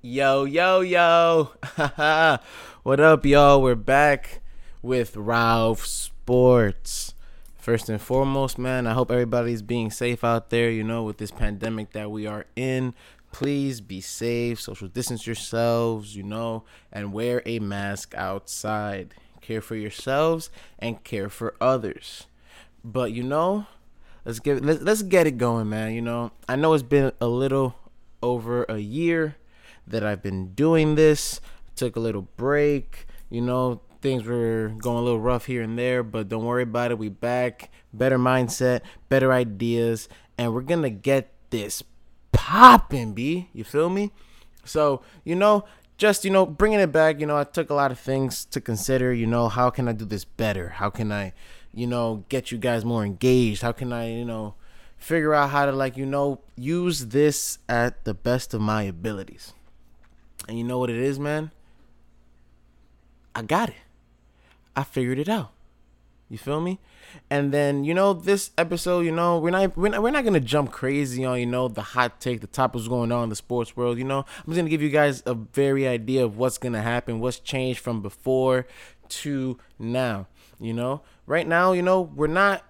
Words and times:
Yo, 0.00 0.44
yo, 0.44 0.80
yo. 0.80 1.50
what 2.84 3.00
up, 3.00 3.26
y'all? 3.26 3.60
We're 3.60 3.74
back 3.74 4.40
with 4.80 5.16
Ralph 5.16 5.84
Sports. 5.84 7.14
First 7.56 7.88
and 7.88 8.00
foremost, 8.00 8.58
man, 8.58 8.86
I 8.86 8.92
hope 8.92 9.10
everybody's 9.10 9.60
being 9.60 9.90
safe 9.90 10.22
out 10.22 10.50
there, 10.50 10.70
you 10.70 10.84
know, 10.84 11.02
with 11.02 11.18
this 11.18 11.32
pandemic 11.32 11.90
that 11.94 12.12
we 12.12 12.28
are 12.28 12.46
in. 12.54 12.94
Please 13.32 13.80
be 13.80 14.00
safe, 14.00 14.60
social 14.60 14.86
distance 14.86 15.26
yourselves, 15.26 16.14
you 16.14 16.22
know, 16.22 16.62
and 16.92 17.12
wear 17.12 17.42
a 17.44 17.58
mask 17.58 18.14
outside. 18.14 19.14
Care 19.40 19.60
for 19.60 19.74
yourselves 19.74 20.48
and 20.78 21.02
care 21.02 21.28
for 21.28 21.56
others. 21.60 22.28
But 22.84 23.10
you 23.10 23.24
know, 23.24 23.66
let's 24.24 24.38
get 24.38 24.62
let's, 24.64 25.02
get 25.02 25.26
it 25.26 25.38
going, 25.38 25.68
man. 25.68 25.92
You 25.92 26.02
know, 26.02 26.30
I 26.48 26.54
know 26.54 26.72
it's 26.74 26.84
been 26.84 27.10
a 27.20 27.26
little 27.26 27.74
over 28.22 28.62
a 28.68 28.78
year 28.78 29.34
that 29.90 30.04
I've 30.04 30.22
been 30.22 30.54
doing 30.54 30.94
this. 30.94 31.40
Took 31.76 31.96
a 31.96 32.00
little 32.00 32.28
break, 32.36 33.06
you 33.30 33.40
know, 33.40 33.80
things 34.00 34.24
were 34.24 34.72
going 34.78 34.98
a 34.98 35.02
little 35.02 35.20
rough 35.20 35.46
here 35.46 35.62
and 35.62 35.78
there, 35.78 36.02
but 36.02 36.28
don't 36.28 36.44
worry 36.44 36.62
about 36.62 36.90
it. 36.90 36.98
We 36.98 37.08
back, 37.08 37.70
better 37.92 38.18
mindset, 38.18 38.82
better 39.08 39.32
ideas, 39.32 40.08
and 40.36 40.54
we're 40.54 40.62
gonna 40.62 40.90
get 40.90 41.32
this 41.50 41.82
popping, 42.32 43.12
b. 43.12 43.48
You 43.52 43.64
feel 43.64 43.90
me? 43.90 44.12
So 44.64 45.02
you 45.24 45.34
know, 45.34 45.64
just 45.96 46.24
you 46.24 46.30
know, 46.30 46.46
bringing 46.46 46.80
it 46.80 46.92
back. 46.92 47.20
You 47.20 47.26
know, 47.26 47.36
I 47.36 47.44
took 47.44 47.70
a 47.70 47.74
lot 47.74 47.90
of 47.90 47.98
things 47.98 48.44
to 48.46 48.60
consider. 48.60 49.12
You 49.12 49.26
know, 49.26 49.48
how 49.48 49.70
can 49.70 49.88
I 49.88 49.92
do 49.92 50.04
this 50.04 50.24
better? 50.24 50.70
How 50.70 50.90
can 50.90 51.12
I, 51.12 51.32
you 51.72 51.86
know, 51.86 52.24
get 52.28 52.52
you 52.52 52.58
guys 52.58 52.84
more 52.84 53.04
engaged? 53.04 53.62
How 53.62 53.72
can 53.72 53.92
I, 53.92 54.10
you 54.10 54.24
know, 54.24 54.54
figure 54.96 55.34
out 55.34 55.50
how 55.50 55.66
to 55.66 55.72
like 55.72 55.96
you 55.96 56.06
know 56.06 56.40
use 56.56 57.06
this 57.06 57.58
at 57.68 58.04
the 58.04 58.14
best 58.14 58.54
of 58.54 58.60
my 58.60 58.82
abilities? 58.82 59.54
And 60.48 60.58
you 60.58 60.64
know 60.64 60.78
what 60.78 60.90
it 60.90 60.96
is, 60.96 61.18
man? 61.18 61.52
I 63.34 63.42
got 63.42 63.68
it. 63.68 63.76
I 64.74 64.82
figured 64.82 65.18
it 65.18 65.28
out. 65.28 65.52
You 66.30 66.38
feel 66.38 66.60
me? 66.60 66.78
And 67.30 67.52
then 67.52 67.84
you 67.84 67.94
know 67.94 68.12
this 68.12 68.50
episode, 68.58 69.00
you 69.00 69.12
know 69.12 69.38
we're 69.38 69.50
not 69.50 69.76
we're 69.76 69.88
not, 69.88 70.02
we're 70.02 70.10
not 70.10 70.24
gonna 70.24 70.40
jump 70.40 70.72
crazy 70.72 71.24
on 71.24 71.40
you 71.40 71.46
know 71.46 71.68
the 71.68 71.80
hot 71.80 72.20
take, 72.20 72.40
the 72.40 72.46
topics 72.46 72.86
going 72.86 73.12
on 73.12 73.24
in 73.24 73.28
the 73.30 73.36
sports 73.36 73.76
world. 73.76 73.98
You 73.98 74.04
know 74.04 74.18
I'm 74.18 74.44
just 74.46 74.56
gonna 74.56 74.68
give 74.68 74.82
you 74.82 74.90
guys 74.90 75.22
a 75.24 75.34
very 75.34 75.88
idea 75.88 76.24
of 76.24 76.36
what's 76.36 76.58
gonna 76.58 76.82
happen, 76.82 77.20
what's 77.20 77.38
changed 77.40 77.80
from 77.80 78.02
before 78.02 78.66
to 79.08 79.58
now. 79.78 80.26
You 80.60 80.74
know 80.74 81.02
right 81.26 81.46
now, 81.46 81.72
you 81.72 81.82
know 81.82 82.02
we're 82.02 82.26
not 82.26 82.62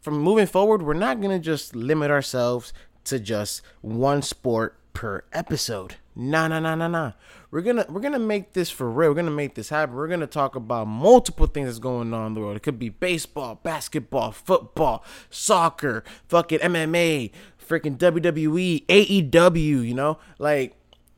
from 0.00 0.18
moving 0.18 0.46
forward. 0.46 0.82
We're 0.82 0.94
not 0.94 1.20
gonna 1.20 1.38
just 1.38 1.76
limit 1.76 2.10
ourselves 2.10 2.72
to 3.04 3.18
just 3.18 3.60
one 3.82 4.22
sport 4.22 4.78
per 4.92 5.24
episode. 5.32 5.96
Nah, 6.14 6.48
nah, 6.48 6.60
nah, 6.60 6.74
nah, 6.74 6.88
nah. 6.88 7.12
We're 7.50 7.62
gonna 7.62 7.86
we're 7.88 8.00
gonna 8.00 8.18
make 8.18 8.52
this 8.52 8.70
for 8.70 8.90
real. 8.90 9.10
We're 9.10 9.16
gonna 9.16 9.30
make 9.30 9.54
this 9.54 9.68
happen. 9.68 9.94
We're 9.94 10.08
gonna 10.08 10.26
talk 10.26 10.56
about 10.56 10.86
multiple 10.86 11.46
things 11.46 11.66
that's 11.66 11.78
going 11.78 12.12
on 12.14 12.28
in 12.28 12.34
the 12.34 12.40
world. 12.40 12.56
It 12.56 12.62
could 12.62 12.78
be 12.78 12.88
baseball, 12.88 13.60
basketball, 13.62 14.32
football, 14.32 15.04
soccer, 15.30 16.04
fucking 16.28 16.60
MMA, 16.60 17.30
freaking 17.66 17.96
WWE, 17.98 18.86
AEW. 18.86 19.86
You 19.86 19.94
know, 19.94 20.18
like 20.38 20.74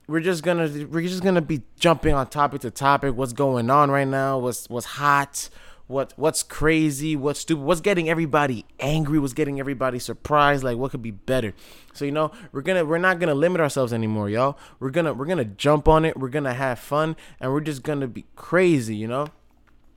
we're 0.06 0.20
just 0.20 0.42
gonna 0.42 0.68
we're 0.90 1.06
just 1.08 1.22
gonna 1.22 1.40
be 1.40 1.62
jumping 1.78 2.14
on 2.14 2.28
topic 2.28 2.62
to 2.62 2.70
topic. 2.70 3.16
What's 3.16 3.32
going 3.32 3.70
on 3.70 3.90
right 3.90 4.08
now? 4.08 4.38
What's 4.38 4.68
what's 4.68 4.86
hot? 4.86 5.48
What 5.86 6.12
what's 6.16 6.42
crazy, 6.42 7.14
what's 7.16 7.40
stupid, 7.40 7.62
what's 7.62 7.80
getting 7.80 8.08
everybody 8.08 8.64
angry, 8.80 9.18
what's 9.18 9.32
getting 9.32 9.60
everybody 9.60 9.98
surprised, 9.98 10.64
like 10.64 10.76
what 10.76 10.90
could 10.90 11.02
be 11.02 11.10
better. 11.10 11.54
So 11.92 12.04
you 12.04 12.12
know, 12.12 12.32
we're 12.52 12.62
gonna 12.62 12.84
we're 12.84 12.98
not 12.98 13.18
gonna 13.18 13.34
limit 13.34 13.60
ourselves 13.60 13.92
anymore, 13.92 14.30
y'all. 14.30 14.58
We're 14.80 14.90
gonna 14.90 15.12
we're 15.12 15.26
gonna 15.26 15.44
jump 15.44 15.88
on 15.88 16.04
it, 16.04 16.16
we're 16.16 16.28
gonna 16.30 16.54
have 16.54 16.78
fun, 16.78 17.16
and 17.40 17.52
we're 17.52 17.60
just 17.60 17.82
gonna 17.82 18.08
be 18.08 18.24
crazy, 18.36 18.96
you 18.96 19.08
know. 19.08 19.28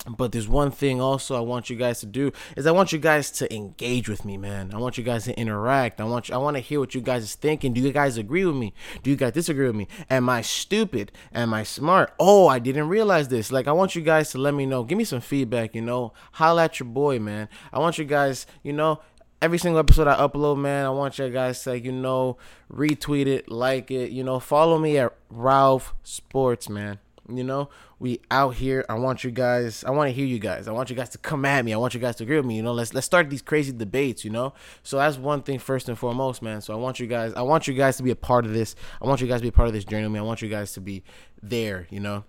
But 0.08 0.32
there's 0.32 0.48
one 0.48 0.72
thing 0.72 1.02
also 1.02 1.36
I 1.36 1.42
want 1.42 1.70
you 1.70 1.76
guys 1.76 2.00
to 2.00 2.06
do 2.06 2.32
is 2.56 2.66
I 2.66 2.72
want 2.72 2.92
you 2.92 3.00
guys 3.00 3.30
to 3.32 3.54
engage 3.54 4.08
with 4.08 4.24
me, 4.24 4.38
man. 4.38 4.72
I 4.74 4.78
want 4.78 4.98
you 4.98 5.04
guys 5.04 5.26
to 5.26 5.38
interact. 5.38 6.00
I 6.00 6.06
want 6.06 6.30
you, 6.30 6.36
I 6.36 6.38
want 6.38 6.56
to 6.56 6.62
hear 6.62 6.80
what 6.80 6.96
you 6.96 7.02
guys 7.02 7.24
is 7.24 7.36
thinking. 7.36 7.74
Do 7.74 7.82
you 7.82 7.92
guys 7.92 8.18
agree 8.18 8.46
with 8.46 8.56
me? 8.56 8.74
Do 9.04 9.10
you 9.10 9.16
guys 9.16 9.34
disagree 9.34 9.68
with 9.68 9.76
me? 9.76 9.88
Am 10.10 10.30
I 10.30 10.42
stupid? 10.42 11.12
Am 11.34 11.54
I 11.54 11.64
smart? 11.64 12.14
Oh, 12.20 12.48
I 12.48 12.60
didn't 12.60 12.88
realize 12.88 13.28
this. 13.28 13.52
Like 13.52 13.68
I 13.68 13.74
want 13.74 13.96
you 13.96 14.02
guys 14.02 14.32
to 14.32 14.38
let 14.38 14.54
me 14.54 14.66
know. 14.66 14.84
Give 14.84 14.98
me 14.98 15.04
some 15.04 15.22
feedback, 15.22 15.76
you 15.76 15.82
know. 15.82 16.14
Holla 16.34 16.66
at 16.66 16.80
your 16.80 16.88
boy, 16.88 17.20
man. 17.20 17.50
I 17.74 17.80
want 17.80 17.98
you 17.98 18.06
guys, 18.06 18.46
you 18.64 18.74
know, 18.74 19.02
every 19.42 19.58
single 19.58 19.80
episode 19.80 20.08
I 20.08 20.16
upload, 20.16 20.58
man, 20.58 20.86
I 20.86 20.90
want 20.90 21.20
you 21.20 21.30
guys 21.30 21.64
to, 21.64 21.78
you 21.78 21.92
know, 21.92 22.38
retweet 22.72 23.28
it, 23.28 23.50
like 23.52 23.92
it, 23.92 24.12
you 24.12 24.24
know, 24.24 24.40
follow 24.40 24.80
me 24.80 24.98
at 24.98 25.14
Ralph 25.30 25.94
Sports, 26.04 26.70
man. 26.70 27.00
You 27.30 27.44
know, 27.44 27.70
we 28.00 28.22
out 28.32 28.56
here. 28.56 28.86
I 28.90 28.96
want 28.96 29.24
you 29.24 29.32
guys. 29.32 29.84
I 29.84 29.92
want 29.92 30.10
to 30.10 30.14
hear 30.14 30.26
you 30.26 30.40
guys. 30.40 30.68
I 30.68 30.72
want 30.72 30.90
you 30.90 30.96
guys 30.96 31.10
to 31.10 31.18
come 31.18 31.46
at 31.46 31.66
me. 31.66 31.74
I 31.74 31.78
want 31.78 31.94
you 31.94 32.00
guys 32.00 32.16
to 32.18 32.24
agree 32.24 32.38
with 32.38 32.46
me. 32.46 32.56
You 32.56 32.64
know, 32.64 32.74
let's 32.74 32.94
let's 32.94 33.06
start 33.06 33.30
these 33.30 33.42
crazy 33.42 33.72
debates. 33.72 34.24
You 34.24 34.32
know, 34.32 34.54
so 34.84 34.98
that's 34.98 35.18
one 35.18 35.42
thing 35.44 35.60
first 35.60 35.90
and 35.90 35.98
foremost, 35.98 36.42
man. 36.42 36.62
So 36.62 36.74
I 36.74 36.78
want 36.78 37.00
you 37.00 37.08
guys. 37.08 37.34
I 37.34 37.42
want 37.42 37.68
you 37.68 37.74
guys 37.74 37.98
to 37.98 38.04
be 38.04 38.12
a 38.12 38.16
part 38.16 38.46
of 38.46 38.54
this. 38.54 38.76
I 39.02 39.06
want 39.06 39.22
you 39.22 39.28
guys 39.28 39.40
to 39.40 39.44
be 39.44 39.50
a 39.50 39.54
part 39.54 39.68
of 39.68 39.74
this 39.74 39.86
journey 39.86 40.04
with 40.04 40.14
me. 40.14 40.20
I 40.20 40.24
want 40.24 40.42
you 40.42 40.50
guys 40.50 40.74
to 40.74 40.82
be 40.82 41.04
there. 41.42 41.88
You 41.90 42.00
know, 42.00 42.24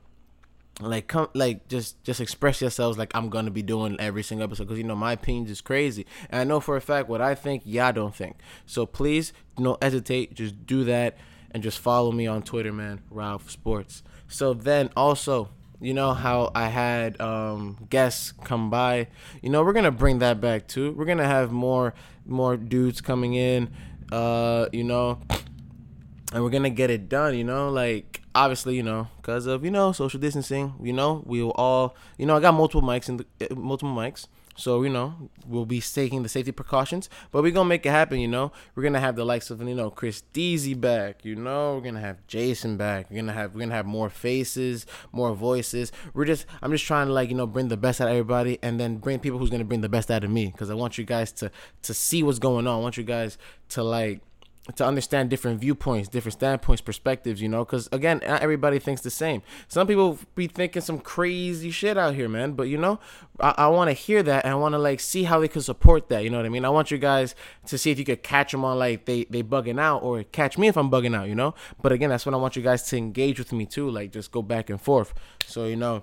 like 0.80 1.08
come 1.08 1.28
like 1.34 1.66
just 1.68 2.02
just 2.04 2.20
express 2.20 2.60
yourselves 2.60 2.96
like 2.96 3.10
i'm 3.14 3.28
gonna 3.28 3.50
be 3.50 3.62
doing 3.62 3.96
every 3.98 4.22
single 4.22 4.44
episode 4.44 4.64
because 4.64 4.78
you 4.78 4.84
know 4.84 4.94
my 4.94 5.12
opinions 5.12 5.50
is 5.50 5.60
crazy 5.60 6.06
and 6.30 6.40
i 6.40 6.44
know 6.44 6.60
for 6.60 6.76
a 6.76 6.80
fact 6.80 7.08
what 7.08 7.20
i 7.20 7.34
think 7.34 7.62
y'all 7.64 7.92
don't 7.92 8.14
think 8.14 8.36
so 8.64 8.86
please 8.86 9.32
don't 9.56 9.82
hesitate 9.82 10.34
just 10.34 10.66
do 10.66 10.84
that 10.84 11.16
and 11.50 11.62
just 11.62 11.78
follow 11.78 12.12
me 12.12 12.26
on 12.26 12.42
twitter 12.42 12.72
man 12.72 13.00
ralph 13.10 13.50
sports 13.50 14.02
so 14.28 14.54
then 14.54 14.90
also 14.96 15.50
you 15.80 15.94
know 15.94 16.12
how 16.12 16.50
I 16.54 16.68
had 16.68 17.20
um, 17.20 17.86
guests 17.88 18.32
come 18.44 18.70
by. 18.70 19.08
You 19.42 19.50
know, 19.50 19.62
we're 19.62 19.72
gonna 19.72 19.92
bring 19.92 20.18
that 20.20 20.40
back 20.40 20.66
too. 20.66 20.92
We're 20.92 21.04
gonna 21.04 21.26
have 21.26 21.52
more 21.52 21.94
more 22.26 22.56
dudes 22.56 23.00
coming 23.00 23.34
in. 23.34 23.70
Uh, 24.10 24.66
you 24.72 24.84
know, 24.84 25.20
and 26.32 26.42
we're 26.42 26.50
gonna 26.50 26.70
get 26.70 26.90
it 26.90 27.08
done. 27.08 27.36
You 27.36 27.44
know, 27.44 27.68
like 27.70 28.22
obviously, 28.34 28.76
you 28.76 28.82
know, 28.82 29.08
because 29.16 29.46
of 29.46 29.64
you 29.64 29.70
know 29.70 29.92
social 29.92 30.18
distancing. 30.18 30.74
You 30.82 30.92
know, 30.92 31.22
we 31.26 31.42
will 31.42 31.52
all. 31.52 31.96
You 32.16 32.26
know, 32.26 32.36
I 32.36 32.40
got 32.40 32.54
multiple 32.54 32.82
mics 32.82 33.08
and 33.08 33.24
uh, 33.40 33.54
multiple 33.54 33.94
mics. 33.94 34.26
So, 34.58 34.82
you 34.82 34.88
know, 34.88 35.30
we'll 35.46 35.66
be 35.66 35.80
taking 35.80 36.24
the 36.24 36.28
safety 36.28 36.50
precautions, 36.50 37.08
but 37.30 37.44
we're 37.44 37.52
going 37.52 37.66
to 37.66 37.68
make 37.68 37.86
it 37.86 37.90
happen, 37.90 38.18
you 38.18 38.26
know. 38.26 38.50
We're 38.74 38.82
going 38.82 38.92
to 38.94 39.00
have 39.00 39.14
the 39.14 39.24
likes 39.24 39.50
of, 39.50 39.62
you 39.62 39.72
know, 39.72 39.88
Chris 39.88 40.24
Deasy 40.34 40.78
back, 40.78 41.24
you 41.24 41.36
know. 41.36 41.76
We're 41.76 41.82
going 41.82 41.94
to 41.94 42.00
have 42.00 42.26
Jason 42.26 42.76
back. 42.76 43.08
We're 43.08 43.18
going 43.18 43.28
to 43.28 43.34
have 43.34 43.54
we're 43.54 43.60
going 43.60 43.70
to 43.70 43.76
have 43.76 43.86
more 43.86 44.10
faces, 44.10 44.84
more 45.12 45.32
voices. 45.32 45.92
We're 46.12 46.24
just 46.24 46.44
I'm 46.60 46.72
just 46.72 46.84
trying 46.84 47.06
to 47.06 47.12
like, 47.12 47.28
you 47.28 47.36
know, 47.36 47.46
bring 47.46 47.68
the 47.68 47.76
best 47.76 48.00
out 48.00 48.08
of 48.08 48.14
everybody 48.14 48.58
and 48.60 48.80
then 48.80 48.96
bring 48.96 49.20
people 49.20 49.38
who's 49.38 49.48
going 49.48 49.60
to 49.60 49.64
bring 49.64 49.80
the 49.80 49.88
best 49.88 50.10
out 50.10 50.24
of 50.24 50.30
me 50.30 50.52
cuz 50.56 50.70
I 50.70 50.74
want 50.74 50.98
you 50.98 51.04
guys 51.04 51.30
to 51.34 51.52
to 51.82 51.94
see 51.94 52.24
what's 52.24 52.40
going 52.40 52.66
on. 52.66 52.80
I 52.80 52.82
want 52.82 52.96
you 52.96 53.04
guys 53.04 53.38
to 53.70 53.84
like 53.84 54.22
to 54.76 54.84
understand 54.84 55.30
different 55.30 55.60
viewpoints, 55.60 56.08
different 56.08 56.34
standpoints, 56.34 56.82
perspectives, 56.82 57.40
you 57.40 57.48
know, 57.48 57.64
because 57.64 57.88
again, 57.92 58.20
not 58.26 58.42
everybody 58.42 58.78
thinks 58.78 59.00
the 59.00 59.10
same. 59.10 59.42
Some 59.66 59.86
people 59.86 60.18
be 60.34 60.46
thinking 60.46 60.82
some 60.82 60.98
crazy 60.98 61.70
shit 61.70 61.96
out 61.96 62.14
here, 62.14 62.28
man. 62.28 62.52
But 62.52 62.64
you 62.64 62.76
know, 62.76 63.00
I, 63.40 63.54
I 63.56 63.66
want 63.68 63.88
to 63.88 63.94
hear 63.94 64.22
that 64.22 64.44
and 64.44 64.52
I 64.52 64.56
want 64.56 64.74
to 64.74 64.78
like 64.78 65.00
see 65.00 65.24
how 65.24 65.40
they 65.40 65.48
could 65.48 65.64
support 65.64 66.08
that. 66.10 66.22
You 66.22 66.30
know 66.30 66.36
what 66.36 66.46
I 66.46 66.50
mean? 66.50 66.64
I 66.64 66.70
want 66.70 66.90
you 66.90 66.98
guys 66.98 67.34
to 67.66 67.78
see 67.78 67.90
if 67.90 67.98
you 67.98 68.04
could 68.04 68.22
catch 68.22 68.52
them 68.52 68.64
on 68.64 68.78
like 68.78 69.06
they 69.06 69.24
they 69.24 69.42
bugging 69.42 69.80
out 69.80 70.02
or 70.02 70.22
catch 70.24 70.58
me 70.58 70.68
if 70.68 70.76
I'm 70.76 70.90
bugging 70.90 71.16
out. 71.16 71.28
You 71.28 71.34
know. 71.34 71.54
But 71.80 71.92
again, 71.92 72.10
that's 72.10 72.26
when 72.26 72.34
I 72.34 72.38
want 72.38 72.56
you 72.56 72.62
guys 72.62 72.82
to 72.84 72.96
engage 72.96 73.38
with 73.38 73.52
me 73.52 73.64
too, 73.66 73.90
like 73.90 74.12
just 74.12 74.30
go 74.32 74.42
back 74.42 74.70
and 74.70 74.80
forth. 74.80 75.14
So 75.46 75.66
you 75.66 75.76
know 75.76 76.02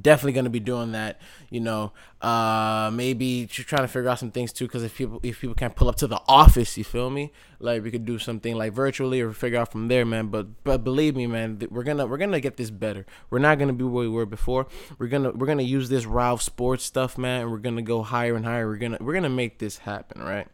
definitely 0.00 0.32
going 0.32 0.44
to 0.44 0.50
be 0.50 0.60
doing 0.60 0.92
that 0.92 1.18
you 1.48 1.60
know 1.60 1.92
uh 2.20 2.90
maybe 2.92 3.46
trying 3.46 3.82
to 3.82 3.88
figure 3.88 4.08
out 4.08 4.18
some 4.18 4.30
things 4.30 4.52
too 4.52 4.66
because 4.66 4.82
if 4.82 4.94
people 4.94 5.18
if 5.22 5.40
people 5.40 5.54
can't 5.54 5.74
pull 5.74 5.88
up 5.88 5.96
to 5.96 6.06
the 6.06 6.20
office 6.28 6.76
you 6.76 6.84
feel 6.84 7.10
me? 7.10 7.32
Like 7.60 7.82
we 7.82 7.90
could 7.90 8.04
do 8.04 8.18
something 8.18 8.54
like 8.54 8.72
virtually 8.72 9.20
or 9.20 9.32
figure 9.32 9.58
out 9.58 9.72
from 9.72 9.88
there 9.88 10.04
man. 10.04 10.28
But 10.28 10.62
but 10.64 10.84
believe 10.84 11.16
me 11.16 11.26
man 11.26 11.60
we're 11.70 11.82
gonna 11.82 12.06
we're 12.06 12.18
gonna 12.18 12.40
get 12.40 12.56
this 12.56 12.70
better. 12.70 13.06
We're 13.30 13.38
not 13.38 13.58
gonna 13.58 13.72
be 13.72 13.84
where 13.84 14.04
we 14.04 14.08
were 14.08 14.26
before. 14.26 14.66
We're 14.98 15.08
gonna 15.08 15.32
we're 15.32 15.46
gonna 15.46 15.62
use 15.62 15.88
this 15.88 16.06
ralph 16.06 16.42
sports 16.42 16.84
stuff 16.84 17.18
man 17.18 17.42
and 17.42 17.50
we're 17.50 17.58
gonna 17.58 17.82
go 17.82 18.02
higher 18.02 18.36
and 18.36 18.44
higher. 18.44 18.68
We're 18.68 18.76
gonna 18.76 18.98
we're 19.00 19.14
gonna 19.14 19.28
make 19.28 19.58
this 19.58 19.78
happen 19.78 20.22
right 20.22 20.48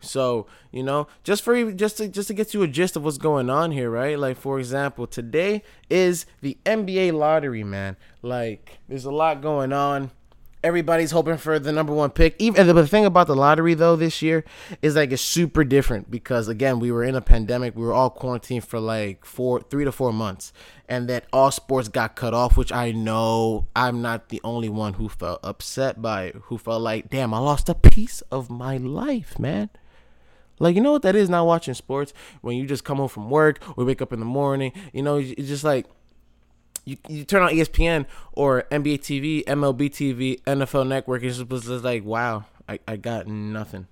so 0.00 0.46
you 0.70 0.82
know, 0.82 1.06
just 1.22 1.42
for 1.42 1.72
just 1.72 1.98
to 1.98 2.08
just 2.08 2.28
to 2.28 2.34
get 2.34 2.52
you 2.52 2.62
a 2.62 2.68
gist 2.68 2.96
of 2.96 3.04
what's 3.04 3.18
going 3.18 3.48
on 3.48 3.70
here, 3.70 3.90
right? 3.90 4.18
Like 4.18 4.36
for 4.36 4.58
example, 4.58 5.06
today 5.06 5.62
is 5.88 6.26
the 6.40 6.58
NBA 6.64 7.12
lottery, 7.12 7.64
man. 7.64 7.96
Like 8.22 8.78
there's 8.88 9.04
a 9.04 9.12
lot 9.12 9.40
going 9.40 9.72
on. 9.72 10.10
Everybody's 10.64 11.10
hoping 11.10 11.36
for 11.36 11.58
the 11.58 11.72
number 11.72 11.92
one 11.92 12.08
pick. 12.08 12.34
Even 12.38 12.66
the 12.74 12.86
thing 12.86 13.04
about 13.04 13.26
the 13.26 13.36
lottery 13.36 13.74
though 13.74 13.96
this 13.96 14.22
year 14.22 14.44
is 14.80 14.96
like 14.96 15.12
it's 15.12 15.20
super 15.22 15.62
different 15.62 16.10
because 16.10 16.48
again 16.48 16.80
we 16.80 16.90
were 16.90 17.04
in 17.04 17.14
a 17.14 17.20
pandemic. 17.20 17.76
We 17.76 17.84
were 17.84 17.92
all 17.92 18.10
quarantined 18.10 18.64
for 18.64 18.80
like 18.80 19.24
four, 19.24 19.60
three 19.60 19.84
to 19.84 19.92
four 19.92 20.12
months, 20.12 20.52
and 20.88 21.06
that 21.08 21.26
all 21.32 21.50
sports 21.50 21.88
got 21.88 22.16
cut 22.16 22.34
off. 22.34 22.56
Which 22.56 22.72
I 22.72 22.92
know 22.92 23.68
I'm 23.76 24.02
not 24.02 24.30
the 24.30 24.40
only 24.42 24.70
one 24.70 24.94
who 24.94 25.08
felt 25.08 25.40
upset 25.44 26.02
by. 26.02 26.32
Who 26.44 26.58
felt 26.58 26.82
like, 26.82 27.10
damn, 27.10 27.32
I 27.32 27.38
lost 27.38 27.68
a 27.68 27.74
piece 27.74 28.22
of 28.32 28.50
my 28.50 28.78
life, 28.78 29.38
man. 29.38 29.68
Like 30.58 30.76
you 30.76 30.80
know 30.80 30.92
what 30.92 31.02
that 31.02 31.16
is 31.16 31.28
not 31.28 31.46
watching 31.46 31.74
sports 31.74 32.12
when 32.40 32.56
you 32.56 32.66
just 32.66 32.84
come 32.84 32.98
home 32.98 33.08
from 33.08 33.30
work 33.30 33.60
or 33.76 33.84
wake 33.84 34.02
up 34.02 34.12
in 34.12 34.20
the 34.20 34.26
morning. 34.26 34.72
You 34.92 35.02
know, 35.02 35.16
it's 35.16 35.48
just 35.48 35.64
like 35.64 35.86
you, 36.84 36.96
you 37.08 37.24
turn 37.24 37.42
on 37.42 37.50
ESPN 37.50 38.06
or 38.32 38.64
NBA 38.70 39.00
TV, 39.00 39.44
MLB 39.44 39.90
TV, 39.90 40.42
NFL 40.42 40.86
Network. 40.86 41.22
It's 41.22 41.38
just, 41.38 41.84
like 41.84 42.04
wow, 42.04 42.44
I, 42.68 42.78
I 42.86 42.96
got 42.96 43.26
nothing. 43.26 43.86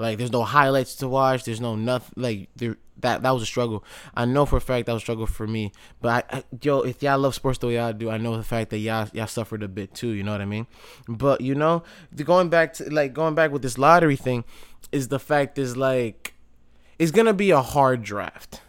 Like 0.00 0.18
there's 0.18 0.32
no 0.32 0.42
highlights 0.42 0.96
to 0.96 1.08
watch. 1.08 1.44
There's 1.44 1.60
no 1.60 1.76
nothing. 1.76 2.12
Like 2.16 2.48
there, 2.56 2.76
that 3.00 3.22
that 3.22 3.30
was 3.30 3.42
a 3.42 3.46
struggle. 3.46 3.84
I 4.14 4.24
know 4.24 4.46
for 4.46 4.56
a 4.56 4.60
fact 4.60 4.86
that 4.86 4.92
was 4.92 5.02
a 5.02 5.04
struggle 5.04 5.26
for 5.26 5.46
me. 5.46 5.72
But 6.00 6.26
I, 6.30 6.38
I, 6.38 6.44
yo, 6.62 6.80
if 6.80 7.02
y'all 7.02 7.18
love 7.18 7.34
sports 7.34 7.58
the 7.58 7.66
way 7.66 7.78
I 7.78 7.92
do, 7.92 8.10
I 8.10 8.16
know 8.16 8.36
the 8.36 8.42
fact 8.42 8.70
that 8.70 8.78
y'all 8.78 9.08
y'all 9.12 9.26
suffered 9.26 9.62
a 9.62 9.68
bit 9.68 9.94
too. 9.94 10.08
You 10.08 10.22
know 10.22 10.32
what 10.32 10.40
I 10.40 10.46
mean? 10.46 10.66
But 11.08 11.42
you 11.42 11.54
know, 11.54 11.82
going 12.16 12.48
back 12.48 12.72
to 12.74 12.92
like 12.92 13.12
going 13.12 13.34
back 13.34 13.50
with 13.50 13.62
this 13.62 13.78
lottery 13.78 14.16
thing, 14.16 14.44
is 14.90 15.08
the 15.08 15.18
fact 15.18 15.58
is 15.58 15.76
like 15.76 16.34
it's 16.98 17.10
gonna 17.10 17.34
be 17.34 17.50
a 17.50 17.62
hard 17.62 18.02
draft 18.02 18.62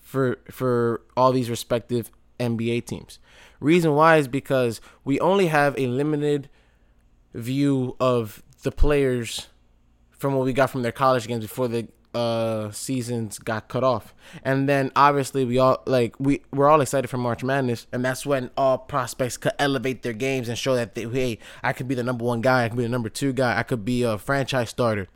for 0.00 0.38
for 0.50 1.02
all 1.16 1.32
these 1.32 1.50
respective 1.50 2.10
NBA 2.38 2.86
teams. 2.86 3.18
Reason 3.60 3.94
why 3.94 4.18
is 4.18 4.28
because 4.28 4.80
we 5.04 5.18
only 5.20 5.46
have 5.46 5.78
a 5.78 5.86
limited 5.86 6.50
view 7.32 7.96
of 7.98 8.42
the 8.62 8.72
players 8.72 9.48
from 10.18 10.34
what 10.34 10.44
we 10.44 10.52
got 10.52 10.70
from 10.70 10.82
their 10.82 10.92
college 10.92 11.26
games 11.26 11.44
before 11.44 11.68
the 11.68 11.88
uh, 12.16 12.70
seasons 12.70 13.38
got 13.38 13.68
cut 13.68 13.84
off. 13.84 14.14
And 14.42 14.68
then 14.68 14.90
obviously 14.96 15.44
we 15.44 15.58
all 15.58 15.82
like 15.86 16.18
we 16.18 16.42
we're 16.50 16.68
all 16.68 16.80
excited 16.80 17.08
for 17.08 17.18
March 17.18 17.44
Madness, 17.44 17.86
and 17.92 18.04
that's 18.04 18.24
when 18.24 18.50
all 18.56 18.78
prospects 18.78 19.36
could 19.36 19.52
elevate 19.58 20.02
their 20.02 20.14
games 20.14 20.48
and 20.48 20.56
show 20.56 20.74
that 20.74 20.94
they, 20.94 21.04
hey, 21.04 21.38
I 21.62 21.72
could 21.72 21.88
be 21.88 21.94
the 21.94 22.02
number 22.02 22.24
one 22.24 22.40
guy, 22.40 22.64
I 22.64 22.68
could 22.68 22.78
be 22.78 22.84
the 22.84 22.88
number 22.88 23.10
two 23.10 23.32
guy, 23.32 23.58
I 23.58 23.62
could 23.62 23.84
be 23.84 24.02
a 24.02 24.16
franchise 24.16 24.70
starter. 24.70 25.08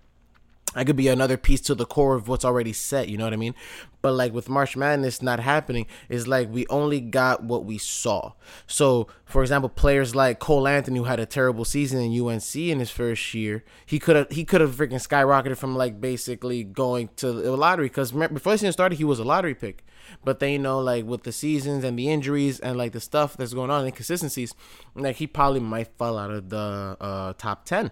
I 0.75 0.85
could 0.85 0.97
be 0.97 1.09
another 1.09 1.37
piece 1.37 1.61
to 1.63 1.75
the 1.75 1.85
core 1.85 2.15
of 2.15 2.29
what's 2.29 2.45
already 2.45 2.73
set, 2.73 3.09
you 3.09 3.19
know 3.19 3.25
what 3.25 3.33
I 3.33 3.37
mean? 3.37 3.55
But 4.03 4.13
like 4.13 4.33
with 4.33 4.49
March 4.49 4.77
Madness 4.77 5.21
not 5.21 5.41
happening, 5.41 5.87
is 6.09 6.29
like 6.29 6.49
we 6.49 6.65
only 6.69 7.01
got 7.01 7.43
what 7.43 7.65
we 7.65 7.77
saw. 7.77 8.33
So, 8.69 9.09
for 9.25 9.43
example, 9.43 9.69
players 9.69 10.15
like 10.15 10.39
Cole 10.39 10.69
Anthony 10.69 10.99
who 10.99 11.05
had 11.05 11.19
a 11.19 11.27
terrible 11.27 11.65
season 11.65 12.01
in 12.01 12.21
UNC 12.21 12.55
in 12.55 12.79
his 12.79 12.91
first 12.91 13.35
year, 13.35 13.65
he 13.85 13.99
could 13.99 14.15
have 14.15 14.31
he 14.31 14.45
could 14.45 14.61
have 14.61 14.77
freaking 14.77 15.05
skyrocketed 15.05 15.57
from 15.57 15.75
like 15.77 16.01
basically 16.01 16.63
going 16.63 17.11
to 17.17 17.33
the 17.33 17.57
lottery 17.57 17.87
because 17.87 18.13
before 18.13 18.53
the 18.53 18.59
season 18.59 18.73
started, 18.73 18.97
he 18.97 19.05
was 19.05 19.19
a 19.19 19.25
lottery 19.25 19.55
pick. 19.55 19.85
But 20.25 20.39
then 20.39 20.53
you 20.53 20.59
know, 20.61 20.79
like 20.79 21.05
with 21.05 21.25
the 21.25 21.33
seasons 21.33 21.83
and 21.83 21.99
the 21.99 22.09
injuries 22.09 22.61
and 22.61 22.79
like 22.79 22.93
the 22.93 23.01
stuff 23.01 23.37
that's 23.37 23.55
going 23.55 23.71
on, 23.71 23.87
inconsistencies, 23.87 24.55
like 24.95 25.17
he 25.17 25.27
probably 25.27 25.61
might 25.61 25.89
fall 25.99 26.17
out 26.17 26.31
of 26.31 26.49
the 26.49 26.97
uh, 27.01 27.33
top 27.35 27.65
ten. 27.65 27.91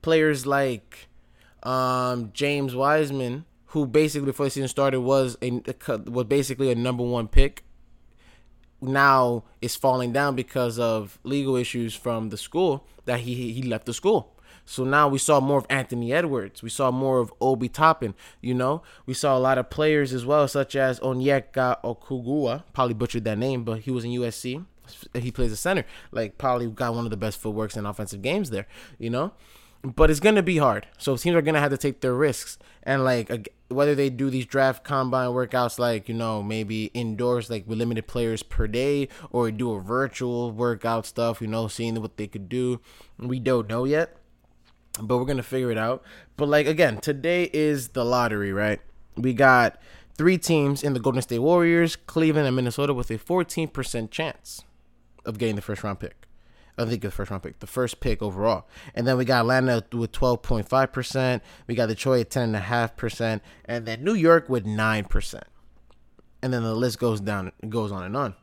Players 0.00 0.46
like 0.46 1.08
um, 1.64 2.30
James 2.32 2.74
Wiseman, 2.74 3.44
who 3.66 3.86
basically 3.86 4.26
before 4.26 4.46
the 4.46 4.50
season 4.50 4.68
started 4.68 5.00
was 5.00 5.36
a 5.42 5.62
was 6.06 6.24
basically 6.26 6.70
a 6.70 6.74
number 6.74 7.02
one 7.02 7.28
pick, 7.28 7.64
now 8.80 9.44
is 9.60 9.74
falling 9.74 10.12
down 10.12 10.36
because 10.36 10.78
of 10.78 11.18
legal 11.24 11.56
issues 11.56 11.94
from 11.94 12.28
the 12.28 12.36
school 12.36 12.86
that 13.06 13.20
he 13.20 13.52
he 13.52 13.62
left 13.62 13.86
the 13.86 13.94
school. 13.94 14.30
So 14.66 14.84
now 14.84 15.08
we 15.08 15.18
saw 15.18 15.40
more 15.40 15.58
of 15.58 15.66
Anthony 15.68 16.12
Edwards. 16.12 16.62
We 16.62 16.70
saw 16.70 16.90
more 16.90 17.18
of 17.18 17.32
Obi 17.40 17.68
Toppin. 17.68 18.14
You 18.40 18.54
know, 18.54 18.82
we 19.04 19.12
saw 19.14 19.36
a 19.36 19.40
lot 19.40 19.58
of 19.58 19.68
players 19.68 20.12
as 20.12 20.24
well, 20.24 20.48
such 20.48 20.74
as 20.74 21.00
Onyeka 21.00 21.82
Okugua. 21.82 22.64
Probably 22.72 22.94
butchered 22.94 23.24
that 23.24 23.38
name, 23.38 23.64
but 23.64 23.80
he 23.80 23.90
was 23.90 24.04
in 24.04 24.12
USC. 24.12 24.64
He 25.14 25.30
plays 25.30 25.52
a 25.52 25.56
center. 25.56 25.84
Like 26.12 26.38
probably 26.38 26.66
got 26.68 26.94
one 26.94 27.04
of 27.04 27.10
the 27.10 27.16
best 27.16 27.40
footworks 27.40 27.76
in 27.76 27.86
offensive 27.86 28.22
games 28.22 28.50
there. 28.50 28.66
You 28.98 29.10
know, 29.10 29.32
but 29.84 30.10
it's 30.10 30.20
gonna 30.20 30.42
be 30.42 30.56
hard. 30.56 30.86
So 30.96 31.16
teams 31.16 31.36
are 31.36 31.42
gonna 31.42 31.60
have 31.60 31.70
to 31.70 31.76
take 31.76 32.00
their 32.00 32.14
risks 32.14 32.58
and 32.82 33.04
like 33.04 33.50
whether 33.68 33.94
they 33.94 34.08
do 34.08 34.30
these 34.30 34.46
draft 34.46 34.84
combine 34.84 35.28
workouts 35.28 35.78
like 35.78 36.08
you 36.08 36.14
know 36.14 36.42
maybe 36.42 36.86
indoors 36.86 37.50
like 37.50 37.64
with 37.66 37.78
limited 37.78 38.06
players 38.06 38.42
per 38.42 38.66
day 38.66 39.08
or 39.30 39.50
do 39.50 39.72
a 39.72 39.80
virtual 39.80 40.50
workout 40.50 41.04
stuff. 41.04 41.40
You 41.42 41.48
know, 41.48 41.68
seeing 41.68 42.00
what 42.00 42.16
they 42.16 42.26
could 42.26 42.48
do. 42.48 42.80
We 43.18 43.38
don't 43.38 43.68
know 43.68 43.84
yet, 43.84 44.16
but 45.00 45.18
we're 45.18 45.26
gonna 45.26 45.42
figure 45.42 45.70
it 45.70 45.78
out. 45.78 46.02
But 46.36 46.48
like 46.48 46.66
again, 46.66 46.98
today 46.98 47.50
is 47.52 47.88
the 47.88 48.04
lottery, 48.04 48.52
right? 48.52 48.80
We 49.16 49.34
got 49.34 49.78
three 50.16 50.38
teams 50.38 50.82
in 50.82 50.94
the 50.94 51.00
Golden 51.00 51.22
State 51.22 51.40
Warriors, 51.40 51.94
Cleveland, 51.94 52.46
and 52.46 52.56
Minnesota 52.56 52.94
with 52.94 53.10
a 53.10 53.18
14% 53.18 54.10
chance 54.10 54.62
of 55.24 55.38
getting 55.38 55.56
the 55.56 55.62
first 55.62 55.84
round 55.84 56.00
pick. 56.00 56.26
I 56.76 56.84
think 56.86 57.02
the 57.02 57.10
first 57.10 57.30
round 57.30 57.42
pick, 57.42 57.60
the 57.60 57.66
first 57.66 58.00
pick 58.00 58.22
overall. 58.22 58.66
And 58.94 59.06
then 59.06 59.16
we 59.16 59.24
got 59.24 59.40
Atlanta 59.40 59.84
with 59.92 60.12
12.5%. 60.12 61.40
We 61.66 61.74
got 61.74 61.88
Detroit 61.88 62.26
at 62.26 62.30
10.5%. 62.30 63.40
And 63.64 63.86
then 63.86 64.02
New 64.02 64.14
York 64.14 64.48
with 64.48 64.64
9%. 64.64 65.42
And 66.42 66.52
then 66.52 66.62
the 66.62 66.74
list 66.74 66.98
goes 66.98 67.20
down, 67.20 67.52
goes 67.68 67.92
on 67.92 68.02
and 68.02 68.16
on. 68.16 68.34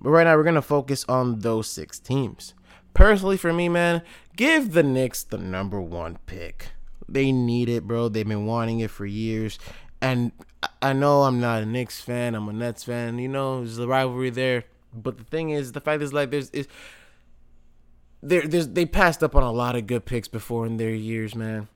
But 0.00 0.10
right 0.10 0.24
now, 0.24 0.36
we're 0.36 0.42
going 0.42 0.54
to 0.54 0.62
focus 0.62 1.04
on 1.08 1.40
those 1.40 1.66
six 1.66 1.98
teams. 1.98 2.54
Personally, 2.94 3.36
for 3.36 3.52
me, 3.52 3.68
man, 3.68 4.02
give 4.36 4.72
the 4.72 4.82
Knicks 4.82 5.22
the 5.22 5.38
number 5.38 5.80
one 5.80 6.18
pick. 6.26 6.72
They 7.08 7.32
need 7.32 7.68
it, 7.68 7.86
bro. 7.86 8.08
They've 8.08 8.26
been 8.26 8.46
wanting 8.46 8.80
it 8.80 8.90
for 8.90 9.06
years. 9.06 9.58
And 10.00 10.32
I 10.82 10.92
know 10.92 11.22
I'm 11.22 11.40
not 11.40 11.62
a 11.62 11.66
Knicks 11.66 12.00
fan. 12.00 12.34
I'm 12.34 12.48
a 12.48 12.52
Nets 12.52 12.84
fan. 12.84 13.18
You 13.18 13.28
know, 13.28 13.58
there's 13.58 13.78
a 13.78 13.86
rivalry 13.86 14.30
there. 14.30 14.64
But 14.92 15.18
the 15.18 15.24
thing 15.24 15.50
is, 15.50 15.72
the 15.72 15.80
fact 15.80 16.02
is, 16.02 16.12
like, 16.12 16.30
there's 16.30 16.50
is 16.50 16.68
they 18.22 18.40
they 18.40 18.86
passed 18.86 19.22
up 19.22 19.34
on 19.34 19.42
a 19.42 19.52
lot 19.52 19.76
of 19.76 19.86
good 19.86 20.04
picks 20.04 20.28
before 20.28 20.66
in 20.66 20.76
their 20.76 20.94
years, 20.94 21.34
man. 21.34 21.68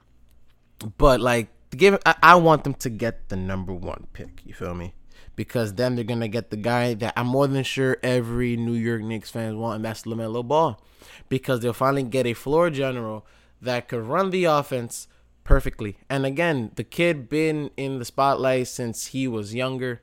But 0.98 1.20
like, 1.20 1.48
give 1.70 1.98
I, 2.04 2.14
I 2.22 2.34
want 2.36 2.64
them 2.64 2.74
to 2.74 2.90
get 2.90 3.28
the 3.28 3.36
number 3.36 3.72
one 3.72 4.06
pick. 4.12 4.42
You 4.44 4.54
feel 4.54 4.74
me? 4.74 4.94
Because 5.36 5.74
then 5.74 5.94
they're 5.94 6.04
gonna 6.04 6.28
get 6.28 6.50
the 6.50 6.56
guy 6.56 6.94
that 6.94 7.14
I'm 7.16 7.28
more 7.28 7.46
than 7.46 7.64
sure 7.64 7.96
every 8.02 8.56
New 8.56 8.74
York 8.74 9.02
Knicks 9.02 9.30
fans 9.30 9.56
want, 9.56 9.76
and 9.76 9.84
that's 9.84 10.02
LaMelo 10.02 10.46
Ball. 10.46 10.82
Because 11.28 11.60
they'll 11.60 11.72
finally 11.72 12.02
get 12.02 12.26
a 12.26 12.34
floor 12.34 12.70
general 12.70 13.26
that 13.60 13.88
could 13.88 14.04
run 14.04 14.30
the 14.30 14.44
offense 14.44 15.08
perfectly. 15.44 15.98
And 16.10 16.26
again, 16.26 16.72
the 16.74 16.84
kid 16.84 17.28
been 17.28 17.70
in 17.76 17.98
the 17.98 18.04
spotlight 18.04 18.68
since 18.68 19.08
he 19.08 19.26
was 19.26 19.54
younger, 19.54 20.00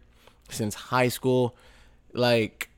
since 0.50 0.76
high 0.76 1.10
school. 1.10 1.56
Like 2.14 2.70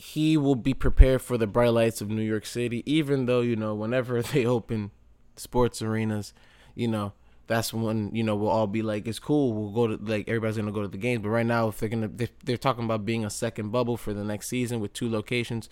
he 0.00 0.38
will 0.38 0.54
be 0.54 0.72
prepared 0.72 1.20
for 1.20 1.36
the 1.36 1.46
bright 1.46 1.74
lights 1.74 2.00
of 2.00 2.08
New 2.08 2.22
York 2.22 2.46
City, 2.46 2.82
even 2.86 3.26
though, 3.26 3.42
you 3.42 3.54
know, 3.54 3.74
whenever 3.74 4.22
they 4.22 4.46
open 4.46 4.92
sports 5.36 5.82
arenas, 5.82 6.32
you 6.74 6.88
know, 6.88 7.12
that's 7.46 7.74
when, 7.74 8.14
you 8.14 8.22
know, 8.22 8.34
we'll 8.34 8.48
all 8.48 8.66
be 8.66 8.80
like, 8.80 9.06
it's 9.06 9.18
cool. 9.18 9.52
We'll 9.52 9.72
go 9.72 9.94
to, 9.94 10.02
like, 10.02 10.26
everybody's 10.26 10.56
going 10.56 10.66
to 10.66 10.72
go 10.72 10.80
to 10.80 10.88
the 10.88 10.96
games. 10.96 11.20
But 11.20 11.28
right 11.28 11.44
now, 11.44 11.68
if 11.68 11.78
they're 11.78 11.90
going 11.90 12.16
to, 12.16 12.28
they're 12.44 12.56
talking 12.56 12.84
about 12.84 13.04
being 13.04 13.26
a 13.26 13.30
second 13.30 13.72
bubble 13.72 13.98
for 13.98 14.14
the 14.14 14.24
next 14.24 14.48
season 14.48 14.80
with 14.80 14.94
two 14.94 15.10
locations. 15.10 15.68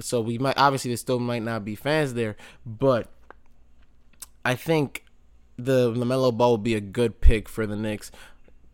So 0.00 0.22
we 0.22 0.38
might, 0.38 0.56
obviously, 0.56 0.92
there 0.92 0.96
still 0.96 1.18
might 1.18 1.42
not 1.42 1.62
be 1.62 1.74
fans 1.74 2.14
there. 2.14 2.36
But 2.64 3.08
I 4.42 4.54
think 4.54 5.04
the 5.58 5.92
LaMelo 5.92 6.34
Ball 6.34 6.52
will 6.52 6.58
be 6.58 6.74
a 6.74 6.80
good 6.80 7.20
pick 7.20 7.46
for 7.46 7.66
the 7.66 7.76
Knicks 7.76 8.10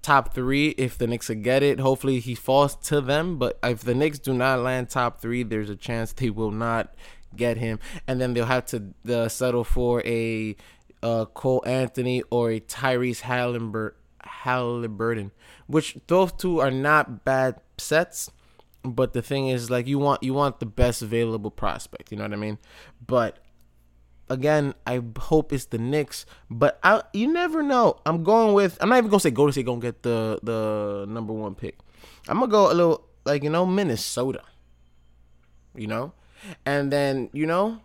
top 0.03 0.35
three 0.35 0.71
if 0.71 0.99
the 0.99 1.07
Knicks 1.07 1.31
get 1.31 1.63
it. 1.63 1.81
Hopefully 1.81 2.21
he 2.21 2.35
falls 2.35 2.77
to 2.77 3.01
them. 3.01 3.39
But 3.39 3.59
if 3.63 3.83
the 3.83 3.95
Knicks 3.95 4.19
do 4.19 4.35
not 4.35 4.61
land 4.61 4.91
top 4.91 5.21
three, 5.21 5.43
there's 5.43 5.71
a 5.71 5.77
chance 5.77 6.13
they 6.13 6.31
will 6.31 6.51
not 6.51 6.95
get 7.35 7.57
him, 7.57 7.79
and 8.07 8.21
then 8.21 8.35
they'll 8.35 8.45
have 8.45 8.67
to 8.67 8.93
uh, 9.09 9.29
settle 9.29 9.65
for 9.65 10.03
a 10.05 10.55
uh, 11.03 11.25
Cole 11.27 11.63
Anthony 11.67 12.23
or 12.31 12.51
a 12.51 12.61
Tyrese 12.61 13.21
Halliburton. 13.21 13.99
Halliburton, 14.25 15.33
which 15.67 15.97
those 16.07 16.33
two 16.33 16.61
are 16.61 16.71
not 16.71 17.25
bad 17.25 17.61
sets. 17.79 18.31
But 18.85 19.13
the 19.13 19.23
thing 19.23 19.49
is, 19.49 19.71
like 19.71 19.87
you 19.87 19.99
want 19.99 20.23
you 20.23 20.35
want 20.35 20.59
the 20.61 20.67
best 20.67 21.03
available 21.03 21.51
prospect. 21.51 22.11
You 22.11 22.19
know 22.19 22.25
what 22.25 22.33
I 22.33 22.37
mean? 22.37 22.59
But 23.05 23.39
again, 24.33 24.75
I 24.87 25.03
hope 25.19 25.53
it's 25.53 25.67
the 25.67 25.79
Knicks, 25.79 26.27
but 26.51 26.81
I 26.83 27.03
you 27.13 27.31
never 27.31 27.63
know. 27.63 27.99
I'm 28.07 28.25
going 28.25 28.55
with 28.55 28.79
I'm 28.81 28.89
not 28.89 28.99
even 28.99 29.11
gonna 29.11 29.21
say 29.21 29.31
Golden 29.31 29.53
State 29.53 29.67
gonna 29.67 29.81
get 29.81 30.03
the 30.03 30.41
the 30.43 31.05
number 31.09 31.33
one 31.33 31.55
pick. 31.55 31.79
I'm 32.29 32.41
gonna 32.41 32.51
go 32.51 32.73
a 32.73 32.75
little 32.75 33.05
like 33.25 33.43
you 33.43 33.51
know 33.51 33.67
Minnesota. 33.67 34.43
You 35.75 35.87
know, 35.87 36.13
and 36.67 36.93
then 36.93 37.31
you 37.33 37.47
know, 37.47 37.81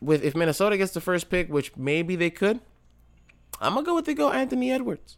with 0.00 0.22
if 0.24 0.34
Minnesota 0.34 0.76
gets 0.76 0.92
the 0.92 1.00
first 1.00 1.30
pick, 1.30 1.48
which 1.48 1.76
maybe 1.76 2.16
they 2.16 2.30
could, 2.30 2.60
I'm 3.60 3.74
gonna 3.74 3.86
go 3.86 3.94
with 3.94 4.04
the 4.04 4.14
go 4.14 4.30
Anthony 4.30 4.70
Edwards. 4.70 5.16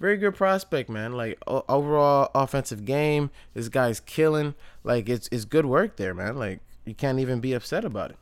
Very 0.00 0.16
good 0.16 0.34
prospect, 0.34 0.90
man. 0.90 1.12
Like 1.12 1.38
o- 1.46 1.64
overall 1.68 2.30
offensive 2.34 2.84
game, 2.84 3.30
this 3.54 3.68
guy's 3.68 4.00
killing. 4.00 4.54
Like 4.82 5.08
it's 5.08 5.28
it's 5.30 5.44
good 5.44 5.66
work 5.66 5.96
there, 5.96 6.14
man. 6.14 6.36
Like 6.36 6.60
you 6.84 6.94
can't 6.94 7.20
even 7.20 7.38
be 7.38 7.52
upset 7.52 7.84
about 7.84 8.10
it. 8.10 8.16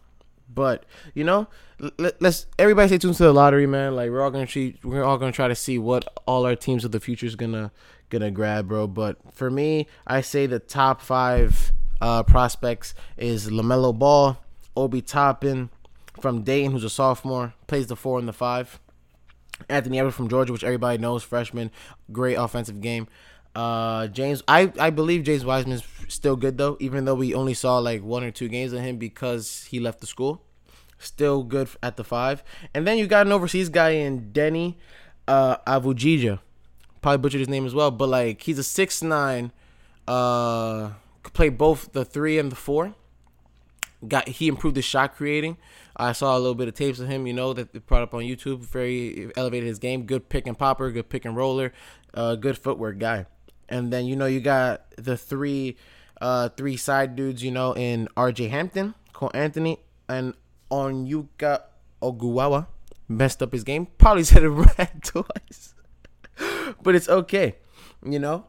But 0.52 0.85
you 1.14 1.25
know, 1.25 1.49
let, 1.99 2.23
us 2.23 2.47
everybody 2.59 2.88
stay 2.88 2.99
tuned 2.99 3.16
to 3.16 3.23
the 3.25 3.33
lottery, 3.33 3.66
man. 3.66 3.95
Like 3.97 4.11
we're 4.11 4.23
all 4.23 4.30
gonna 4.30 4.49
we're 4.83 5.04
all 5.04 5.19
gonna 5.19 5.33
try 5.33 5.49
to 5.49 5.54
see 5.54 5.78
what 5.78 6.07
all 6.26 6.45
our 6.47 6.57
teams 6.57 6.85
of 6.85 6.92
the 6.92 7.00
future 7.00 7.26
is 7.26 7.37
gonna 7.37 7.73
gonna 8.09 8.30
grab, 8.30 8.69
bro. 8.69 8.87
But 8.87 9.19
for 9.33 9.50
me, 9.50 9.87
I 10.07 10.21
say 10.21 10.47
the 10.47 10.59
top 10.59 11.00
five 11.00 11.73
uh, 12.00 12.23
prospects 12.23 12.95
is 13.16 13.49
LaMelo 13.49 13.97
Ball, 13.97 14.38
Obi 14.76 15.02
Toppin 15.02 15.71
from 16.21 16.42
Dayton, 16.42 16.73
who's 16.73 16.85
a 16.85 16.90
sophomore, 16.90 17.54
plays 17.66 17.87
the 17.87 17.97
four 17.97 18.19
and 18.19 18.28
the 18.28 18.33
five. 18.33 18.80
Anthony 19.69 19.99
Edwards 19.99 20.16
from 20.16 20.28
Georgia, 20.28 20.52
which 20.52 20.64
everybody 20.64 20.99
knows, 20.99 21.23
freshman, 21.23 21.71
great 22.12 22.35
offensive 22.35 22.80
game. 22.80 23.09
Uh, 23.54 24.07
James, 24.09 24.42
I 24.47 24.73
I 24.78 24.90
believe 24.90 25.25
James 25.25 25.45
Wiseman's 25.45 25.83
still 26.09 26.37
good 26.37 26.57
though, 26.57 26.76
even 26.80 27.04
though 27.04 27.14
we 27.14 27.35
only 27.35 27.54
saw 27.54 27.78
like 27.78 28.02
one 28.02 28.23
or 28.23 28.30
two 28.30 28.49
games 28.49 28.73
of 28.73 28.80
him 28.80 28.97
because 28.97 29.66
he 29.71 29.80
left 29.80 30.00
the 30.00 30.07
school. 30.07 30.42
Still 30.99 31.42
good 31.42 31.69
at 31.83 31.97
the 31.97 32.04
five, 32.04 32.45
and 32.75 32.87
then 32.87 32.99
you 32.99 33.07
got 33.07 33.26
an 33.26 33.33
overseas 33.33 33.71
guy 33.71 33.90
in 33.90 34.33
Deni 34.33 34.76
uh, 35.26 35.57
Avujija. 35.66 36.40
Probably 37.00 37.19
butchered 37.19 37.40
his 37.40 37.49
name 37.49 37.64
as 37.64 37.75
well, 37.75 37.90
but 37.90 38.09
like 38.09 38.42
he's 38.42 38.59
a 38.59 38.62
six 38.62 39.02
nine. 39.02 39.52
Uh, 40.07 40.90
could 41.23 41.33
play 41.33 41.49
both 41.49 41.92
the 41.92 42.04
three 42.04 42.38
and 42.38 42.52
the 42.52 42.57
four. 42.57 42.95
Got 44.07 44.28
he 44.28 44.49
improved 44.49 44.76
his 44.76 44.85
shot 44.85 45.16
creating. 45.16 45.57
I 45.97 46.12
saw 46.12 46.37
a 46.37 46.38
little 46.38 46.54
bit 46.54 46.69
of 46.69 46.75
tapes 46.75 47.00
of 47.00 47.09
him, 47.09 47.26
you 47.26 47.33
know, 47.33 47.52
that 47.52 47.73
they 47.73 47.78
brought 47.78 48.02
up 48.02 48.14
on 48.14 48.23
YouTube. 48.23 48.61
Very 48.61 49.30
elevated 49.37 49.66
his 49.66 49.78
game. 49.78 50.04
Good 50.04 50.28
pick 50.28 50.47
and 50.47 50.59
popper, 50.59 50.90
good 50.90 51.09
pick 51.09 51.25
and 51.25 51.37
roller, 51.37 51.73
uh, 52.14 52.37
good 52.37 52.57
footwork 52.59 52.99
guy. 52.99 53.26
And 53.70 53.92
then 53.92 54.06
you 54.06 54.16
know 54.16 54.26
you 54.26 54.40
got 54.40 54.90
the 54.96 55.16
three, 55.16 55.76
uh, 56.20 56.48
three 56.50 56.76
side 56.76 57.16
dudes, 57.16 57.42
you 57.42 57.50
know, 57.50 57.72
in 57.72 58.08
R.J. 58.16 58.48
Hampton, 58.48 58.94
Cole 59.12 59.30
Anthony, 59.32 59.78
and 60.08 60.34
Onyeka 60.70 61.62
Oguawa. 62.02 62.66
Messed 63.08 63.42
up 63.42 63.52
his 63.52 63.64
game. 63.64 63.86
Probably 63.98 64.24
said 64.30 64.42
it 64.42 64.50
right 64.50 65.02
twice, 65.04 65.74
but 66.82 66.94
it's 66.94 67.08
okay, 67.08 67.56
you 68.04 68.18
know. 68.18 68.46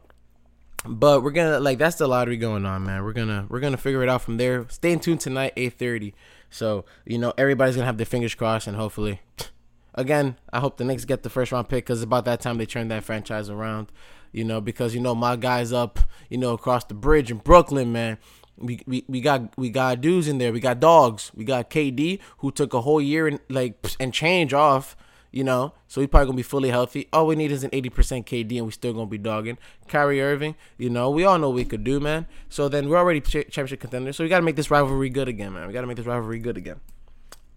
But 0.84 1.22
we're 1.22 1.30
gonna 1.30 1.60
like 1.60 1.78
that's 1.78 1.96
the 1.96 2.08
lottery 2.08 2.36
going 2.36 2.66
on, 2.66 2.84
man. 2.84 3.04
We're 3.04 3.12
gonna 3.12 3.46
we're 3.48 3.60
gonna 3.60 3.76
figure 3.76 4.02
it 4.02 4.08
out 4.08 4.22
from 4.22 4.36
there. 4.36 4.66
Stay 4.68 4.96
tuned 4.96 5.20
tonight, 5.20 5.52
eight 5.56 5.78
thirty. 5.78 6.14
So 6.50 6.84
you 7.06 7.18
know 7.18 7.32
everybody's 7.38 7.76
gonna 7.76 7.86
have 7.86 7.98
their 7.98 8.06
fingers 8.06 8.34
crossed, 8.34 8.66
and 8.66 8.76
hopefully, 8.76 9.20
again, 9.94 10.36
I 10.52 10.58
hope 10.58 10.76
the 10.76 10.84
Knicks 10.84 11.04
get 11.04 11.22
the 11.22 11.30
first 11.30 11.52
round 11.52 11.68
pick 11.68 11.84
because 11.84 12.02
about 12.02 12.24
that 12.24 12.40
time 12.40 12.58
they 12.58 12.66
turn 12.66 12.88
that 12.88 13.04
franchise 13.04 13.48
around. 13.48 13.92
You 14.32 14.44
know 14.44 14.60
because 14.60 14.94
you 14.94 15.00
know 15.00 15.14
my 15.14 15.36
guys 15.36 15.72
up, 15.72 16.00
you 16.28 16.38
know 16.38 16.54
across 16.54 16.84
the 16.84 16.94
bridge 16.94 17.30
in 17.30 17.38
Brooklyn, 17.38 17.92
man. 17.92 18.18
We, 18.58 18.80
we, 18.86 19.04
we 19.08 19.20
got 19.20 19.56
we 19.58 19.70
got 19.70 20.00
dudes 20.00 20.28
in 20.28 20.38
there. 20.38 20.52
We 20.52 20.60
got 20.60 20.80
dogs. 20.80 21.30
We 21.34 21.44
got 21.44 21.70
KD 21.70 22.20
who 22.38 22.50
took 22.50 22.74
a 22.74 22.82
whole 22.82 23.00
year 23.00 23.26
and 23.26 23.40
like 23.48 23.74
and 23.98 24.12
change 24.12 24.52
off 24.52 24.96
you 25.32 25.42
know, 25.42 25.72
so 25.88 26.02
he's 26.02 26.10
probably 26.10 26.26
gonna 26.26 26.36
be 26.36 26.42
fully 26.42 26.68
healthy. 26.68 27.08
All 27.10 27.26
we 27.26 27.36
need 27.36 27.50
is 27.50 27.64
an 27.64 27.70
80% 27.70 28.26
KD, 28.26 28.58
and 28.58 28.66
we 28.66 28.72
still 28.72 28.92
gonna 28.92 29.06
be 29.06 29.16
dogging. 29.16 29.56
Kyrie 29.88 30.20
Irving, 30.20 30.54
you 30.76 30.90
know, 30.90 31.08
we 31.08 31.24
all 31.24 31.38
know 31.38 31.48
we 31.48 31.64
could 31.64 31.82
do, 31.82 31.98
man. 31.98 32.26
So 32.50 32.68
then 32.68 32.90
we're 32.90 32.98
already 32.98 33.22
championship 33.22 33.80
contenders. 33.80 34.16
So 34.16 34.24
we 34.24 34.28
gotta 34.28 34.44
make 34.44 34.56
this 34.56 34.70
rivalry 34.70 35.08
good 35.08 35.28
again, 35.28 35.54
man. 35.54 35.66
We 35.66 35.72
gotta 35.72 35.86
make 35.86 35.96
this 35.96 36.04
rivalry 36.04 36.38
good 36.38 36.58
again. 36.58 36.80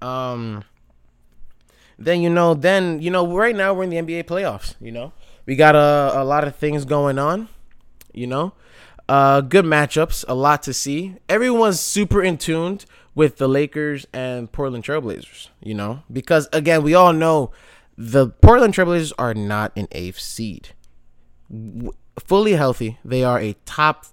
Um, 0.02 0.64
then 2.00 2.22
you 2.22 2.30
know, 2.30 2.54
then 2.54 3.02
you 3.02 3.12
know, 3.12 3.28
right 3.36 3.56
now 3.56 3.74
we're 3.74 3.84
in 3.84 3.90
the 3.90 3.98
NBA 3.98 4.24
playoffs. 4.24 4.76
You 4.80 4.94
know, 4.94 5.14
we 5.46 5.56
got 5.56 5.76
a, 5.76 6.22
a 6.22 6.24
lot 6.24 6.44
of 6.46 6.56
things 6.56 6.86
going 6.86 7.20
on. 7.20 7.50
You 8.14 8.28
know, 8.28 8.54
uh, 9.10 9.42
good 9.42 9.66
matchups, 9.66 10.24
a 10.28 10.34
lot 10.34 10.64
to 10.64 10.74
see. 10.74 11.16
Everyone's 11.28 11.80
super 11.80 12.24
in 12.24 12.38
tuned 12.38 12.86
with 13.14 13.38
the 13.38 13.48
Lakers 13.48 14.06
and 14.14 14.52
Portland 14.52 14.84
Trailblazers, 14.84 15.50
you 15.62 15.74
know, 15.74 16.04
because 16.12 16.48
again, 16.54 16.84
we 16.84 16.94
all 16.94 17.14
know 17.14 17.52
the 17.98 18.28
Portland 18.28 18.74
Trailblazers 18.74 19.14
are 19.18 19.34
not 19.34 19.72
an 19.76 19.88
eighth 19.92 20.20
seed. 20.20 20.70
W- 21.50 21.94
fully 22.20 22.54
healthy, 22.54 22.98
they 23.06 23.24
are 23.24 23.40
a 23.40 23.54
top 23.66 24.06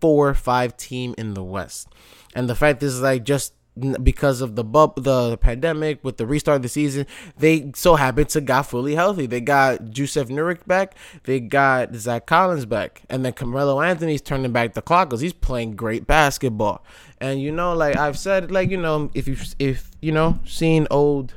four, 0.00 0.34
five 0.34 0.76
team 0.76 1.14
in 1.16 1.34
the 1.34 1.44
West. 1.44 1.88
And 2.34 2.48
the 2.48 2.54
fact 2.54 2.82
is, 2.82 3.00
like, 3.00 3.24
just 3.24 3.54
because 4.02 4.40
of 4.42 4.54
the 4.54 4.64
bub, 4.64 5.02
the 5.02 5.38
pandemic, 5.38 6.04
with 6.04 6.18
the 6.18 6.26
restart 6.26 6.56
of 6.56 6.62
the 6.62 6.68
season, 6.68 7.06
they 7.38 7.72
so 7.74 7.96
happened 7.96 8.28
to 8.30 8.40
got 8.40 8.66
fully 8.66 8.94
healthy. 8.94 9.26
They 9.26 9.40
got 9.40 9.80
Jusuf 9.86 10.28
Nurkic 10.28 10.66
back, 10.66 10.94
they 11.24 11.40
got 11.40 11.94
Zach 11.94 12.26
Collins 12.26 12.66
back, 12.66 13.02
and 13.08 13.24
then 13.24 13.32
Carmelo 13.32 13.80
Anthony's 13.80 14.20
turning 14.20 14.52
back 14.52 14.74
the 14.74 14.82
clock 14.82 15.08
because 15.08 15.20
he's 15.20 15.32
playing 15.32 15.76
great 15.76 16.06
basketball. 16.06 16.84
And 17.18 17.40
you 17.40 17.50
know, 17.50 17.72
like 17.74 17.96
I've 17.96 18.18
said, 18.18 18.50
like 18.50 18.70
you 18.70 18.76
know, 18.76 19.10
if 19.14 19.26
you 19.26 19.36
if 19.58 19.90
you 20.00 20.12
know 20.12 20.38
seen 20.44 20.86
old 20.90 21.34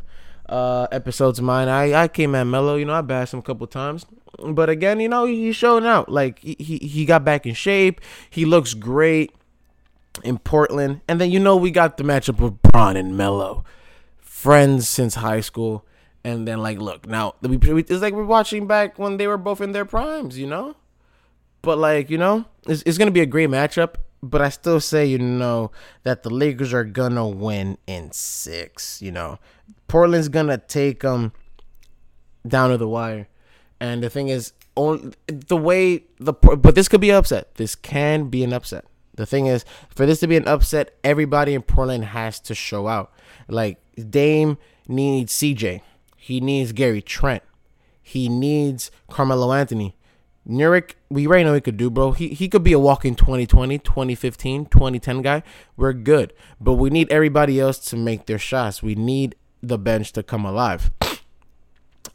uh 0.50 0.88
episodes 0.92 1.39
of 1.39 1.46
mine, 1.46 1.70
I 1.70 2.04
I 2.04 2.08
came 2.10 2.36
at 2.36 2.44
Melo. 2.44 2.75
You 2.75 2.86
know, 2.86 2.94
I 2.94 3.01
bashed 3.01 3.34
him 3.34 3.39
a 3.39 3.44
couple 3.44 3.65
times, 3.68 4.06
but 4.46 4.70
again, 4.70 5.00
you 5.00 5.08
know, 5.08 5.25
he's 5.25 5.56
showing 5.56 5.86
out. 5.86 6.10
Like 6.10 6.39
he 6.39 6.80
he 6.82 7.06
got 7.06 7.24
back 7.24 7.46
in 7.46 7.54
shape. 7.54 8.01
He 8.30 8.44
looks 8.44 8.74
great 8.74 9.32
in 10.24 10.38
Portland. 10.39 11.01
And 11.07 11.19
then 11.19 11.31
you 11.31 11.39
know 11.39 11.55
we 11.55 11.72
got 11.72 11.98
the 11.98 12.03
matchup 12.03 12.43
of 12.43 12.62
Bron 12.62 12.98
and 12.98 13.17
Melo, 13.17 13.63
friends 14.19 14.88
since 14.88 15.15
high 15.15 15.41
school. 15.41 15.86
And 16.24 16.48
then 16.48 16.60
like, 16.60 16.79
look 16.79 17.07
now, 17.07 17.36
it's 17.43 18.01
like 18.01 18.13
we're 18.13 18.25
watching 18.25 18.65
back 18.65 18.98
when 18.98 19.17
they 19.17 19.27
were 19.27 19.38
both 19.38 19.62
in 19.62 19.74
their 19.74 19.86
primes, 19.86 20.38
you 20.39 20.48
know. 20.48 20.75
But 21.62 21.77
like, 21.77 22.10
you 22.10 22.17
know, 22.17 22.45
it's, 22.67 22.81
it's 22.86 22.98
gonna 22.98 23.12
be 23.12 23.22
a 23.22 23.25
great 23.25 23.50
matchup. 23.50 23.95
But 24.24 24.41
I 24.41 24.50
still 24.50 24.79
say, 24.79 25.05
you 25.05 25.19
know, 25.19 25.72
that 26.03 26.24
the 26.24 26.31
Lakers 26.31 26.74
are 26.74 26.84
gonna 26.84 27.27
win 27.27 27.77
in 27.86 28.12
six. 28.12 29.01
You 29.01 29.12
know, 29.12 29.39
Portland's 29.88 30.29
gonna 30.29 30.57
take 30.57 31.01
them 31.01 31.31
down 32.48 32.72
to 32.72 32.77
the 32.77 32.88
wire. 32.88 33.27
And 33.79 34.01
the 34.01 34.10
thing 34.10 34.29
is, 34.29 34.53
only 34.77 35.13
the 35.27 35.57
way 35.57 36.05
the 36.19 36.34
but 36.34 36.75
this 36.75 36.88
could 36.88 37.01
be 37.01 37.12
upset. 37.12 37.55
This 37.55 37.75
can 37.75 38.29
be 38.29 38.43
an 38.43 38.53
upset. 38.53 38.86
The 39.15 39.25
thing 39.25 39.48
is, 39.48 39.65
for 39.89 40.05
this 40.05 40.19
to 40.19 40.27
be 40.27 40.36
an 40.36 40.48
upset, 40.48 40.95
everybody 41.03 41.53
in 41.53 41.62
Portland 41.62 42.05
has 42.05 42.39
to 42.41 42.55
show 42.55 42.88
out. 42.88 43.12
Like 43.48 43.79
Dame 43.95 44.57
needs 44.88 45.34
CJ. 45.34 45.81
He 46.17 46.39
needs 46.39 46.72
Gary 46.72 47.01
Trent. 47.01 47.43
He 48.01 48.29
needs 48.29 48.91
Carmelo 49.10 49.53
Anthony. 49.53 49.95
Nurkic, 50.48 50.91
we 51.10 51.25
already 51.25 51.43
know 51.43 51.55
he 51.55 51.62
could 51.62 51.77
do, 51.77 51.89
bro. 51.89 52.12
He 52.12 52.29
he 52.29 52.48
could 52.48 52.63
be 52.63 52.74
a 52.74 52.79
walking 52.79 53.15
2020, 53.15 53.79
2015, 53.79 54.65
2010 54.65 55.22
guy. 55.22 55.41
We're 55.75 55.93
good. 55.93 56.34
But 56.62 56.74
we 56.74 56.91
need 56.91 57.12
everybody 57.12 57.60
else 57.60 57.79
to 57.89 57.98
make 57.98 58.27
their 58.27 58.38
shots. 58.38 58.84
We 58.84 58.93
need 58.93 59.36
the 59.62 59.79
bench 59.79 60.12
to 60.13 60.24
come 60.24 60.45
alive. 60.45 60.91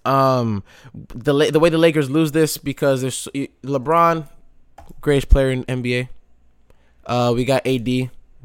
Um 0.04 0.62
the 0.94 1.50
the 1.50 1.58
way 1.58 1.70
the 1.70 1.78
Lakers 1.78 2.08
lose 2.08 2.30
this 2.30 2.56
because 2.56 3.00
there's 3.00 3.26
LeBron, 3.64 4.28
greatest 5.00 5.28
player 5.28 5.50
in 5.50 5.64
NBA. 5.64 6.08
Uh, 7.10 7.32
we 7.34 7.44
got 7.44 7.66
AD, 7.66 7.84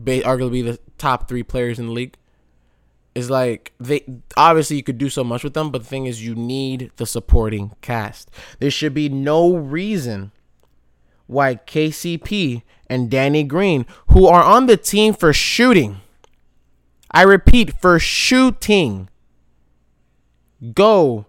arguably 0.03 0.65
the 0.65 0.79
top 0.98 1.29
three 1.29 1.43
players 1.43 1.77
in 1.77 1.86
the 1.86 1.91
league. 1.91 2.17
Is 3.13 3.29
like 3.29 3.72
they 3.79 4.03
obviously 4.36 4.75
you 4.75 4.84
could 4.84 4.98
do 4.98 5.07
so 5.07 5.24
much 5.24 5.43
with 5.43 5.53
them, 5.53 5.72
but 5.72 5.84
the 5.84 5.88
thing 5.88 6.05
is 6.05 6.25
you 6.25 6.36
need 6.36 6.91
the 6.98 7.05
supporting 7.05 7.74
cast. 7.81 8.29
There 8.60 8.72
should 8.72 8.93
be 8.93 9.07
no 9.07 9.55
reason 9.55 10.31
why 11.27 11.55
KCP 11.55 12.63
and 12.89 13.10
Danny 13.10 13.43
Green, 13.43 13.86
who 14.07 14.27
are 14.27 14.43
on 14.43 14.65
the 14.65 14.75
team 14.75 15.13
for 15.13 15.31
shooting, 15.31 16.01
I 17.10 17.22
repeat, 17.22 17.79
for 17.79 18.00
shooting, 18.00 19.10
go 20.74 21.25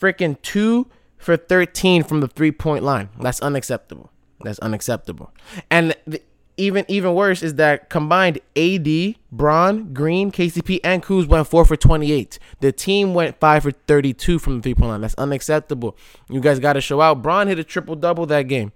freaking 0.00 0.40
two 0.40 0.86
for 1.18 1.36
13 1.36 2.04
from 2.04 2.20
the 2.20 2.28
three 2.28 2.52
point 2.52 2.84
line. 2.84 3.10
That's 3.20 3.40
unacceptable. 3.40 4.10
That's 4.42 4.58
unacceptable. 4.60 5.34
And 5.70 5.94
the, 6.06 6.22
even 6.56 6.84
even 6.88 7.14
worse 7.14 7.42
is 7.42 7.54
that 7.54 7.90
combined 7.90 8.38
AD, 8.56 9.16
Bron, 9.30 9.92
Green, 9.92 10.32
KCP, 10.32 10.80
and 10.82 11.02
Kuz 11.02 11.26
went 11.26 11.46
four 11.46 11.64
for 11.64 11.76
28. 11.76 12.38
The 12.60 12.72
team 12.72 13.14
went 13.14 13.38
five 13.38 13.62
for 13.62 13.72
32 13.72 14.38
from 14.38 14.56
the 14.56 14.62
three 14.62 14.74
point 14.74 14.90
line. 14.90 15.00
That's 15.02 15.14
unacceptable. 15.16 15.96
You 16.30 16.40
guys 16.40 16.58
got 16.58 16.74
to 16.74 16.80
show 16.80 17.00
out. 17.00 17.22
Bron 17.22 17.48
hit 17.48 17.58
a 17.58 17.64
triple 17.64 17.94
double 17.94 18.26
that 18.26 18.42
game. 18.42 18.72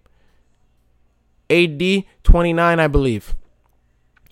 AD 1.48 2.04
29, 2.22 2.80
I 2.80 2.86
believe. 2.86 3.34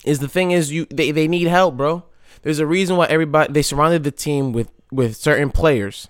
Is 0.05 0.19
the 0.19 0.29
thing 0.29 0.51
is 0.51 0.71
you 0.71 0.85
they, 0.89 1.11
they 1.11 1.27
need 1.27 1.47
help, 1.47 1.75
bro. 1.75 2.03
There's 2.43 2.59
a 2.59 2.67
reason 2.67 2.97
why 2.97 3.07
everybody 3.07 3.51
they 3.51 3.61
surrounded 3.61 4.03
the 4.03 4.11
team 4.11 4.53
with 4.53 4.71
with 4.91 5.15
certain 5.15 5.49
players 5.49 6.07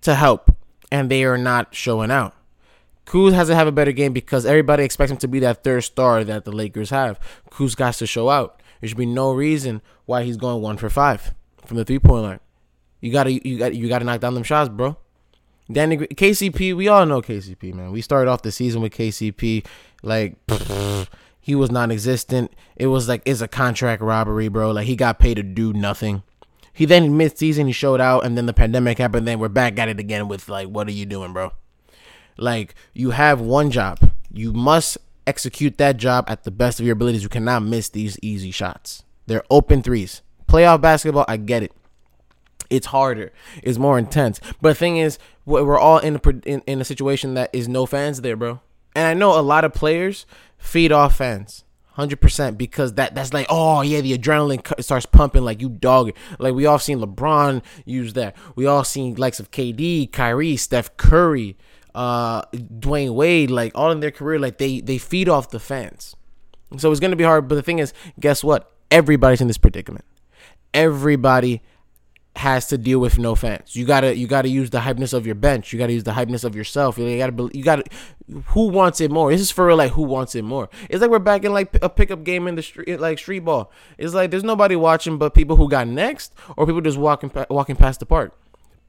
to 0.00 0.14
help, 0.14 0.50
and 0.90 1.10
they 1.10 1.24
are 1.24 1.38
not 1.38 1.74
showing 1.74 2.10
out. 2.10 2.34
Kuz 3.06 3.32
has 3.32 3.48
to 3.48 3.54
have 3.54 3.66
a 3.66 3.72
better 3.72 3.92
game 3.92 4.12
because 4.12 4.46
everybody 4.46 4.84
expects 4.84 5.12
him 5.12 5.18
to 5.18 5.28
be 5.28 5.38
that 5.40 5.62
third 5.62 5.82
star 5.82 6.24
that 6.24 6.44
the 6.44 6.52
Lakers 6.52 6.90
have. 6.90 7.20
Kuz 7.50 7.76
got 7.76 7.94
to 7.94 8.06
show 8.06 8.30
out. 8.30 8.60
There 8.80 8.88
should 8.88 8.98
be 8.98 9.06
no 9.06 9.32
reason 9.32 9.82
why 10.06 10.24
he's 10.24 10.36
going 10.36 10.62
one 10.62 10.76
for 10.76 10.90
five 10.90 11.34
from 11.64 11.76
the 11.76 11.84
three 11.84 11.98
point 11.98 12.22
line. 12.22 12.40
You 13.00 13.12
gotta 13.12 13.32
you 13.32 13.58
got 13.58 13.74
you 13.74 13.88
gotta 13.88 14.04
knock 14.04 14.20
down 14.20 14.34
them 14.34 14.42
shots, 14.42 14.68
bro. 14.68 14.96
Danny 15.70 15.96
KCP, 15.96 16.76
we 16.76 16.88
all 16.88 17.06
know 17.06 17.22
KCP, 17.22 17.72
man. 17.72 17.90
We 17.90 18.02
started 18.02 18.30
off 18.30 18.42
the 18.42 18.52
season 18.52 18.82
with 18.82 18.92
KCP 18.92 19.66
like 20.02 20.36
he 21.40 21.54
was 21.54 21.70
non-existent. 21.70 22.52
It 22.76 22.86
was 22.88 23.08
like 23.08 23.22
it's 23.24 23.40
a 23.40 23.48
contract 23.48 24.02
robbery, 24.02 24.48
bro. 24.48 24.70
Like 24.70 24.86
he 24.86 24.96
got 24.96 25.18
paid 25.18 25.34
to 25.34 25.42
do 25.42 25.72
nothing. 25.72 26.22
He 26.72 26.86
then 26.86 27.16
mid-season 27.16 27.66
he 27.68 27.72
showed 27.72 28.00
out, 28.00 28.24
and 28.24 28.36
then 28.36 28.46
the 28.46 28.52
pandemic 28.52 28.98
happened. 28.98 29.28
Then 29.28 29.38
we're 29.38 29.48
back 29.48 29.78
at 29.78 29.88
it 29.88 30.00
again 30.00 30.26
with 30.26 30.48
like, 30.48 30.68
what 30.68 30.88
are 30.88 30.92
you 30.92 31.06
doing, 31.06 31.32
bro? 31.32 31.52
Like 32.36 32.74
you 32.92 33.10
have 33.10 33.40
one 33.40 33.70
job. 33.70 34.10
You 34.32 34.52
must 34.52 34.98
execute 35.26 35.78
that 35.78 35.96
job 35.96 36.24
at 36.28 36.44
the 36.44 36.50
best 36.50 36.80
of 36.80 36.86
your 36.86 36.94
abilities. 36.94 37.22
You 37.22 37.28
cannot 37.28 37.62
miss 37.62 37.88
these 37.88 38.18
easy 38.20 38.50
shots. 38.50 39.04
They're 39.26 39.44
open 39.50 39.82
threes. 39.82 40.22
Playoff 40.48 40.80
basketball, 40.80 41.24
I 41.28 41.36
get 41.36 41.62
it. 41.62 41.72
It's 42.70 42.86
harder. 42.86 43.32
It's 43.62 43.78
more 43.78 43.98
intense. 43.98 44.40
But 44.60 44.70
the 44.70 44.74
thing 44.74 44.96
is, 44.96 45.18
we're 45.44 45.78
all 45.78 45.98
in 45.98 46.16
a, 46.16 46.28
in, 46.46 46.62
in 46.66 46.80
a 46.80 46.84
situation 46.84 47.34
that 47.34 47.50
is 47.52 47.68
no 47.68 47.86
fans 47.86 48.20
there, 48.20 48.36
bro. 48.36 48.60
And 48.96 49.06
I 49.06 49.14
know 49.14 49.38
a 49.38 49.42
lot 49.42 49.64
of 49.64 49.74
players 49.74 50.26
feed 50.58 50.92
off 50.92 51.16
fans. 51.16 51.64
100% 51.96 52.58
because 52.58 52.94
that 52.94 53.14
that's 53.14 53.32
like 53.32 53.46
oh 53.48 53.80
yeah 53.82 54.00
the 54.00 54.18
adrenaline 54.18 54.82
starts 54.82 55.06
pumping 55.06 55.44
like 55.44 55.60
you 55.60 55.68
dog 55.68 56.08
it. 56.08 56.16
like 56.40 56.52
we 56.52 56.66
all 56.66 56.78
seen 56.80 56.98
LeBron 56.98 57.62
use 57.84 58.14
that 58.14 58.34
we 58.56 58.66
all 58.66 58.82
seen 58.82 59.14
likes 59.14 59.38
of 59.38 59.52
KD 59.52 60.10
Kyrie 60.10 60.56
Steph 60.56 60.96
Curry 60.96 61.56
uh 61.94 62.42
Dwyane 62.52 63.14
Wade 63.14 63.50
like 63.50 63.72
all 63.74 63.90
in 63.90 64.00
their 64.00 64.10
career 64.10 64.38
like 64.38 64.58
they 64.58 64.80
they 64.80 64.98
feed 64.98 65.28
off 65.28 65.50
the 65.50 65.60
fans 65.60 66.16
so 66.76 66.90
it's 66.90 67.00
going 67.00 67.12
to 67.12 67.16
be 67.16 67.24
hard 67.24 67.48
but 67.48 67.54
the 67.54 67.62
thing 67.62 67.78
is 67.78 67.92
guess 68.18 68.42
what 68.42 68.72
everybody's 68.90 69.40
in 69.40 69.46
this 69.46 69.58
predicament 69.58 70.04
everybody 70.72 71.62
has 72.36 72.66
to 72.66 72.76
deal 72.78 72.98
with 72.98 73.18
no 73.18 73.34
fans. 73.34 73.76
You 73.76 73.84
gotta 73.84 74.16
you 74.16 74.26
gotta 74.26 74.48
use 74.48 74.70
the 74.70 74.80
hypeness 74.80 75.14
of 75.14 75.24
your 75.24 75.36
bench. 75.36 75.72
You 75.72 75.78
gotta 75.78 75.92
use 75.92 76.02
the 76.02 76.12
hypeness 76.12 76.44
of 76.44 76.56
yourself. 76.56 76.98
You 76.98 77.16
gotta 77.16 77.50
you 77.54 77.62
gotta 77.62 77.84
who 78.46 78.68
wants 78.68 79.00
it 79.00 79.10
more? 79.10 79.30
This 79.30 79.40
is 79.40 79.50
for 79.50 79.66
real. 79.66 79.76
Like 79.76 79.92
who 79.92 80.02
wants 80.02 80.34
it 80.34 80.42
more? 80.42 80.68
It's 80.90 81.00
like 81.00 81.10
we're 81.10 81.20
back 81.20 81.44
in 81.44 81.52
like 81.52 81.76
a 81.80 81.88
pickup 81.88 82.24
game 82.24 82.48
in 82.48 82.56
the 82.56 82.62
street, 82.62 82.98
like 82.98 83.18
street 83.18 83.40
ball. 83.40 83.70
It's 83.98 84.14
like 84.14 84.30
there's 84.30 84.44
nobody 84.44 84.74
watching 84.74 85.16
but 85.16 85.34
people 85.34 85.56
who 85.56 85.68
got 85.68 85.86
next 85.86 86.34
or 86.56 86.66
people 86.66 86.80
just 86.80 86.98
walking 86.98 87.30
walking 87.48 87.76
past 87.76 88.00
the 88.00 88.06
park. 88.06 88.36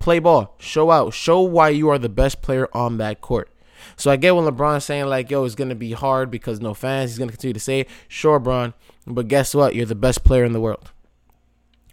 Play 0.05 0.19
ball, 0.19 0.53
show 0.59 0.91
out, 0.91 1.15
show 1.15 1.41
why 1.41 1.69
you 1.69 1.89
are 1.89 1.97
the 1.97 2.09
best 2.09 2.43
player 2.43 2.69
on 2.73 2.99
that 2.99 3.21
court. 3.21 3.49
So 3.97 4.11
I 4.11 4.17
get 4.17 4.35
when 4.35 4.45
LeBron's 4.45 4.85
saying 4.85 5.07
like, 5.07 5.31
"Yo, 5.31 5.43
it's 5.43 5.55
gonna 5.55 5.73
be 5.73 5.93
hard 5.93 6.29
because 6.29 6.61
no 6.61 6.75
fans." 6.75 7.09
He's 7.09 7.17
gonna 7.17 7.31
continue 7.31 7.55
to 7.55 7.59
say, 7.59 7.87
"Sure, 8.07 8.37
Bron, 8.37 8.75
but 9.07 9.27
guess 9.27 9.55
what? 9.55 9.73
You're 9.73 9.87
the 9.87 9.95
best 9.95 10.23
player 10.23 10.43
in 10.43 10.53
the 10.53 10.61
world." 10.61 10.91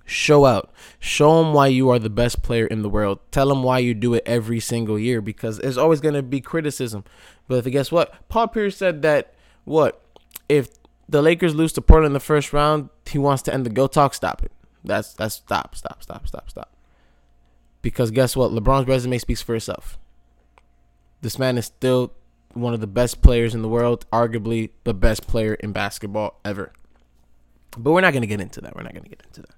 Show 0.04 0.44
out. 0.44 0.70
Show 1.00 1.42
them 1.42 1.54
why 1.54 1.68
you 1.68 1.88
are 1.88 1.98
the 1.98 2.10
best 2.10 2.42
player 2.42 2.66
in 2.66 2.82
the 2.82 2.90
world. 2.90 3.18
Tell 3.30 3.48
them 3.48 3.62
why 3.62 3.78
you 3.78 3.94
do 3.94 4.12
it 4.12 4.24
every 4.26 4.60
single 4.60 4.98
year 4.98 5.22
because 5.22 5.56
there's 5.56 5.78
always 5.78 6.02
to 6.02 6.22
be 6.22 6.42
criticism. 6.42 7.04
But 7.48 7.64
guess 7.64 7.90
what? 7.90 8.12
Paul 8.28 8.48
Pierce 8.48 8.76
said 8.76 9.00
that 9.00 9.32
what 9.64 10.02
if 10.50 10.68
the 11.08 11.22
Lakers 11.22 11.54
lose 11.54 11.72
to 11.72 11.80
Portland 11.80 12.10
in 12.10 12.12
the 12.12 12.20
first 12.20 12.52
round, 12.52 12.90
he 13.06 13.16
wants 13.16 13.42
to 13.44 13.54
end 13.54 13.64
the 13.64 13.70
GOAT 13.70 13.94
talk. 13.94 14.12
Stop 14.12 14.42
it. 14.42 14.52
That's 14.84 15.14
that's 15.14 15.36
stop, 15.36 15.74
stop, 15.74 16.02
stop, 16.02 16.28
stop, 16.28 16.50
stop. 16.50 16.76
Because 17.82 18.10
guess 18.10 18.36
what? 18.36 18.52
LeBron's 18.52 18.86
resume 18.86 19.18
speaks 19.18 19.42
for 19.42 19.54
itself. 19.54 19.98
This 21.20 21.38
man 21.38 21.58
is 21.58 21.66
still 21.66 22.12
one 22.54 22.74
of 22.74 22.80
the 22.80 22.86
best 22.86 23.22
players 23.22 23.54
in 23.54 23.62
the 23.62 23.68
world, 23.68 24.06
arguably 24.12 24.70
the 24.84 24.94
best 24.94 25.26
player 25.26 25.54
in 25.54 25.72
basketball 25.72 26.40
ever. 26.44 26.72
But 27.76 27.92
we're 27.92 28.00
not 28.00 28.12
going 28.12 28.22
to 28.22 28.28
get 28.28 28.40
into 28.40 28.60
that. 28.60 28.76
We're 28.76 28.82
not 28.82 28.92
going 28.92 29.04
to 29.04 29.08
get 29.08 29.22
into 29.26 29.42
that. 29.42 29.54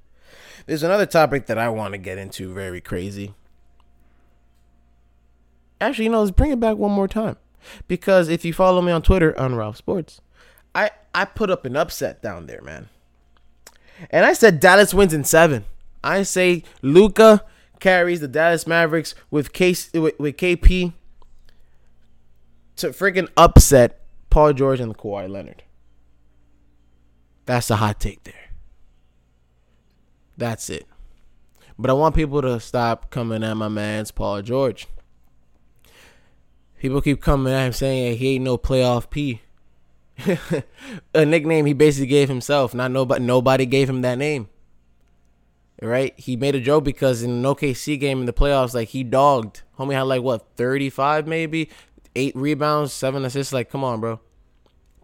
There's 0.67 0.83
another 0.83 1.07
topic 1.07 1.47
that 1.47 1.59
I 1.59 1.69
want 1.69 1.93
to 1.93 1.99
get 1.99 2.19
into 2.19 2.53
very 2.53 2.81
crazy. 2.81 3.35
Actually, 5.81 6.05
you 6.05 6.11
know, 6.11 6.21
let's 6.21 6.31
bring 6.31 6.51
it 6.51 6.61
back 6.61 6.77
one 6.77 6.93
more 6.93 7.09
time. 7.09 7.37
Because 7.89 8.29
if 8.29 8.45
you 8.45 8.53
follow 8.53 8.81
me 8.81 8.93
on 8.93 9.03
Twitter 9.03 9.39
on 9.39 9.55
Ralph 9.55 9.77
Sports, 9.77 10.21
I, 10.75 10.91
I 11.15 11.25
put 11.25 11.51
up 11.51 11.65
an 11.65 11.77
upset 11.77 12.23
down 12.23 12.47
there, 12.47 12.63
man. 12.63 12.89
And 14.11 14.25
I 14.25 14.33
said 14.33 14.61
Dallas 14.61 14.95
wins 14.95 15.15
in 15.15 15.25
seven. 15.25 15.65
I 16.03 16.23
say 16.23 16.63
Luka 16.83 17.45
carries 17.85 18.21
the 18.21 18.29
Dallas 18.29 18.67
Mavericks 18.67 19.15
with 19.31 19.53
case 19.53 19.93
with, 19.93 20.19
with 20.19 20.39
KP 20.39 20.95
to 22.77 22.89
freaking 22.89 23.29
upset 23.37 24.01
Paul 24.31 24.55
George 24.55 24.81
and 24.81 24.97
Kawhi 24.97 25.29
Leonard. 25.29 25.65
That's 27.45 27.69
a 27.69 27.77
hot 27.77 28.01
take 28.01 28.25
there. 28.25 28.53
That's 30.39 30.71
it. 30.71 30.87
But 31.79 31.91
I 31.91 31.93
want 31.93 32.15
people 32.15 32.41
to 32.41 32.59
stop 32.59 33.11
coming 33.11 33.45
at 33.45 33.53
my 33.53 33.69
man's 33.69 34.11
Paul 34.11 34.41
George. 34.41 34.87
People 36.79 37.03
keep 37.03 37.21
coming 37.21 37.53
at 37.53 37.67
him 37.67 37.73
saying 37.75 38.17
he 38.17 38.37
ain't 38.37 38.45
no 38.45 38.57
playoff 38.57 39.11
P. 39.11 39.43
a 41.15 41.27
nickname 41.27 41.67
he 41.67 41.75
basically 41.75 42.07
gave 42.07 42.31
himself. 42.31 42.73
Not 42.73 42.93
nobody 42.93 43.23
nobody 43.23 43.67
gave 43.67 43.91
him 43.91 44.01
that 44.01 44.17
name. 44.17 44.49
Right? 45.85 46.19
He 46.19 46.37
made 46.37 46.55
a 46.55 46.61
joke 46.61 46.85
because 46.85 47.23
in 47.23 47.31
an 47.31 47.43
OKC 47.43 48.01
game 48.01 48.21
in 48.21 48.27
the 48.27 48.33
playoffs, 48.33 48.75
like 48.75 48.89
he 48.89 49.05
dogged. 49.05 49.63
Homie 49.79 49.93
had 49.93 50.03
like 50.03 50.23
what, 50.23 50.47
35 50.57 51.27
maybe? 51.27 51.69
Eight 52.17 52.35
rebounds, 52.35 52.93
seven 52.93 53.25
assists. 53.25 53.53
Like, 53.53 53.71
come 53.71 53.85
on, 53.85 54.01
bro. 54.01 54.21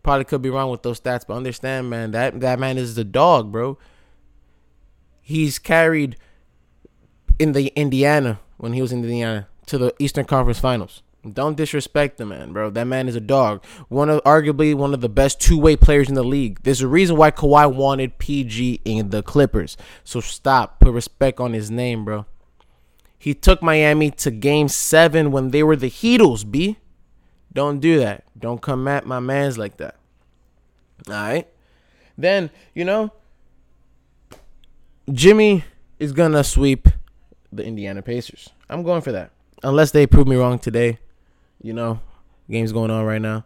Probably 0.02 0.24
could 0.24 0.40
be 0.40 0.48
wrong 0.48 0.70
with 0.70 0.82
those 0.82 1.00
stats, 1.00 1.26
but 1.26 1.34
understand, 1.34 1.90
man, 1.90 2.12
that 2.12 2.40
that 2.40 2.58
man 2.58 2.78
is 2.78 2.94
the 2.94 3.04
dog, 3.04 3.52
bro 3.52 3.76
he's 5.30 5.60
carried 5.60 6.16
in 7.38 7.52
the 7.52 7.68
Indiana 7.76 8.40
when 8.56 8.72
he 8.72 8.82
was 8.82 8.92
in 8.92 9.04
Indiana 9.04 9.46
to 9.66 9.78
the 9.78 9.94
Eastern 10.00 10.24
Conference 10.24 10.58
Finals. 10.58 11.02
Don't 11.30 11.56
disrespect 11.56 12.16
the 12.16 12.24
man, 12.24 12.54
bro. 12.54 12.70
That 12.70 12.86
man 12.86 13.06
is 13.06 13.14
a 13.14 13.20
dog. 13.20 13.62
One 13.88 14.08
of 14.08 14.24
arguably 14.24 14.74
one 14.74 14.94
of 14.94 15.02
the 15.02 15.08
best 15.08 15.38
two-way 15.38 15.76
players 15.76 16.08
in 16.08 16.14
the 16.14 16.24
league. 16.24 16.62
There's 16.62 16.80
a 16.80 16.88
reason 16.88 17.16
why 17.16 17.30
Kawhi 17.30 17.72
wanted 17.72 18.16
PG 18.16 18.80
in 18.86 19.10
the 19.10 19.22
Clippers. 19.22 19.76
So 20.02 20.20
stop. 20.20 20.80
Put 20.80 20.94
respect 20.94 21.38
on 21.38 21.52
his 21.52 21.70
name, 21.70 22.06
bro. 22.06 22.24
He 23.18 23.34
took 23.34 23.62
Miami 23.62 24.10
to 24.12 24.30
game 24.30 24.68
seven 24.68 25.30
when 25.30 25.50
they 25.50 25.62
were 25.62 25.76
the 25.76 25.90
Heatles, 25.90 26.50
B. 26.50 26.78
Don't 27.52 27.80
do 27.80 27.98
that. 27.98 28.24
Don't 28.38 28.62
come 28.62 28.88
at 28.88 29.04
my 29.04 29.20
mans 29.20 29.58
like 29.58 29.76
that. 29.76 29.96
Alright? 31.06 31.48
Then, 32.16 32.48
you 32.74 32.86
know, 32.86 33.12
Jimmy 35.12 35.64
is 35.98 36.12
gonna 36.12 36.42
sweep 36.42 36.88
the 37.52 37.64
Indiana 37.64 38.00
Pacers. 38.00 38.48
I'm 38.70 38.82
going 38.82 39.02
for 39.02 39.12
that. 39.12 39.32
Unless 39.62 39.90
they 39.90 40.06
prove 40.06 40.26
me 40.26 40.36
wrong 40.36 40.58
today. 40.58 40.98
You 41.62 41.72
know, 41.72 42.00
game's 42.50 42.72
going 42.72 42.90
on 42.90 43.04
right 43.04 43.20
now. 43.20 43.44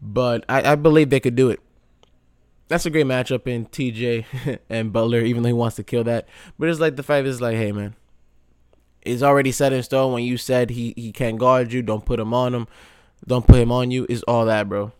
But 0.00 0.44
I, 0.48 0.72
I 0.72 0.74
believe 0.76 1.10
they 1.10 1.20
could 1.20 1.34
do 1.34 1.50
it. 1.50 1.60
That's 2.68 2.86
a 2.86 2.90
great 2.90 3.06
matchup 3.06 3.46
in 3.46 3.66
TJ 3.66 4.58
and 4.68 4.92
Butler, 4.92 5.20
even 5.20 5.42
though 5.42 5.48
he 5.48 5.54
wants 5.54 5.76
to 5.76 5.82
kill 5.82 6.04
that. 6.04 6.28
But 6.58 6.68
it's 6.68 6.80
like 6.80 6.96
the 6.96 7.02
fight 7.02 7.26
is 7.26 7.40
like, 7.40 7.56
hey 7.56 7.72
man, 7.72 7.96
it's 9.02 9.22
already 9.22 9.52
set 9.52 9.72
in 9.72 9.82
stone. 9.82 10.12
When 10.12 10.24
you 10.24 10.36
said 10.36 10.70
he, 10.70 10.92
he 10.96 11.10
can't 11.12 11.38
guard 11.38 11.72
you, 11.72 11.82
don't 11.82 12.04
put 12.04 12.20
him 12.20 12.34
on 12.34 12.54
him. 12.54 12.68
Don't 13.26 13.46
put 13.46 13.56
him 13.56 13.72
on 13.72 13.90
you. 13.90 14.06
Is 14.08 14.22
all 14.24 14.44
that, 14.46 14.68
bro 14.68 14.92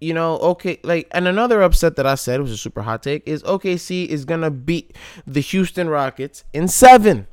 you 0.00 0.12
know, 0.12 0.36
okay, 0.38 0.78
like, 0.82 1.08
and 1.12 1.26
another 1.26 1.62
upset 1.62 1.96
that 1.96 2.06
I 2.06 2.16
said 2.16 2.40
was 2.40 2.52
a 2.52 2.56
super 2.56 2.82
hot 2.82 3.02
take 3.02 3.26
is 3.26 3.42
OKC 3.44 4.06
is 4.06 4.24
gonna 4.24 4.50
beat 4.50 4.94
the 5.26 5.40
Houston 5.40 5.88
Rockets 5.88 6.44
in 6.52 6.68
seven. 6.68 7.26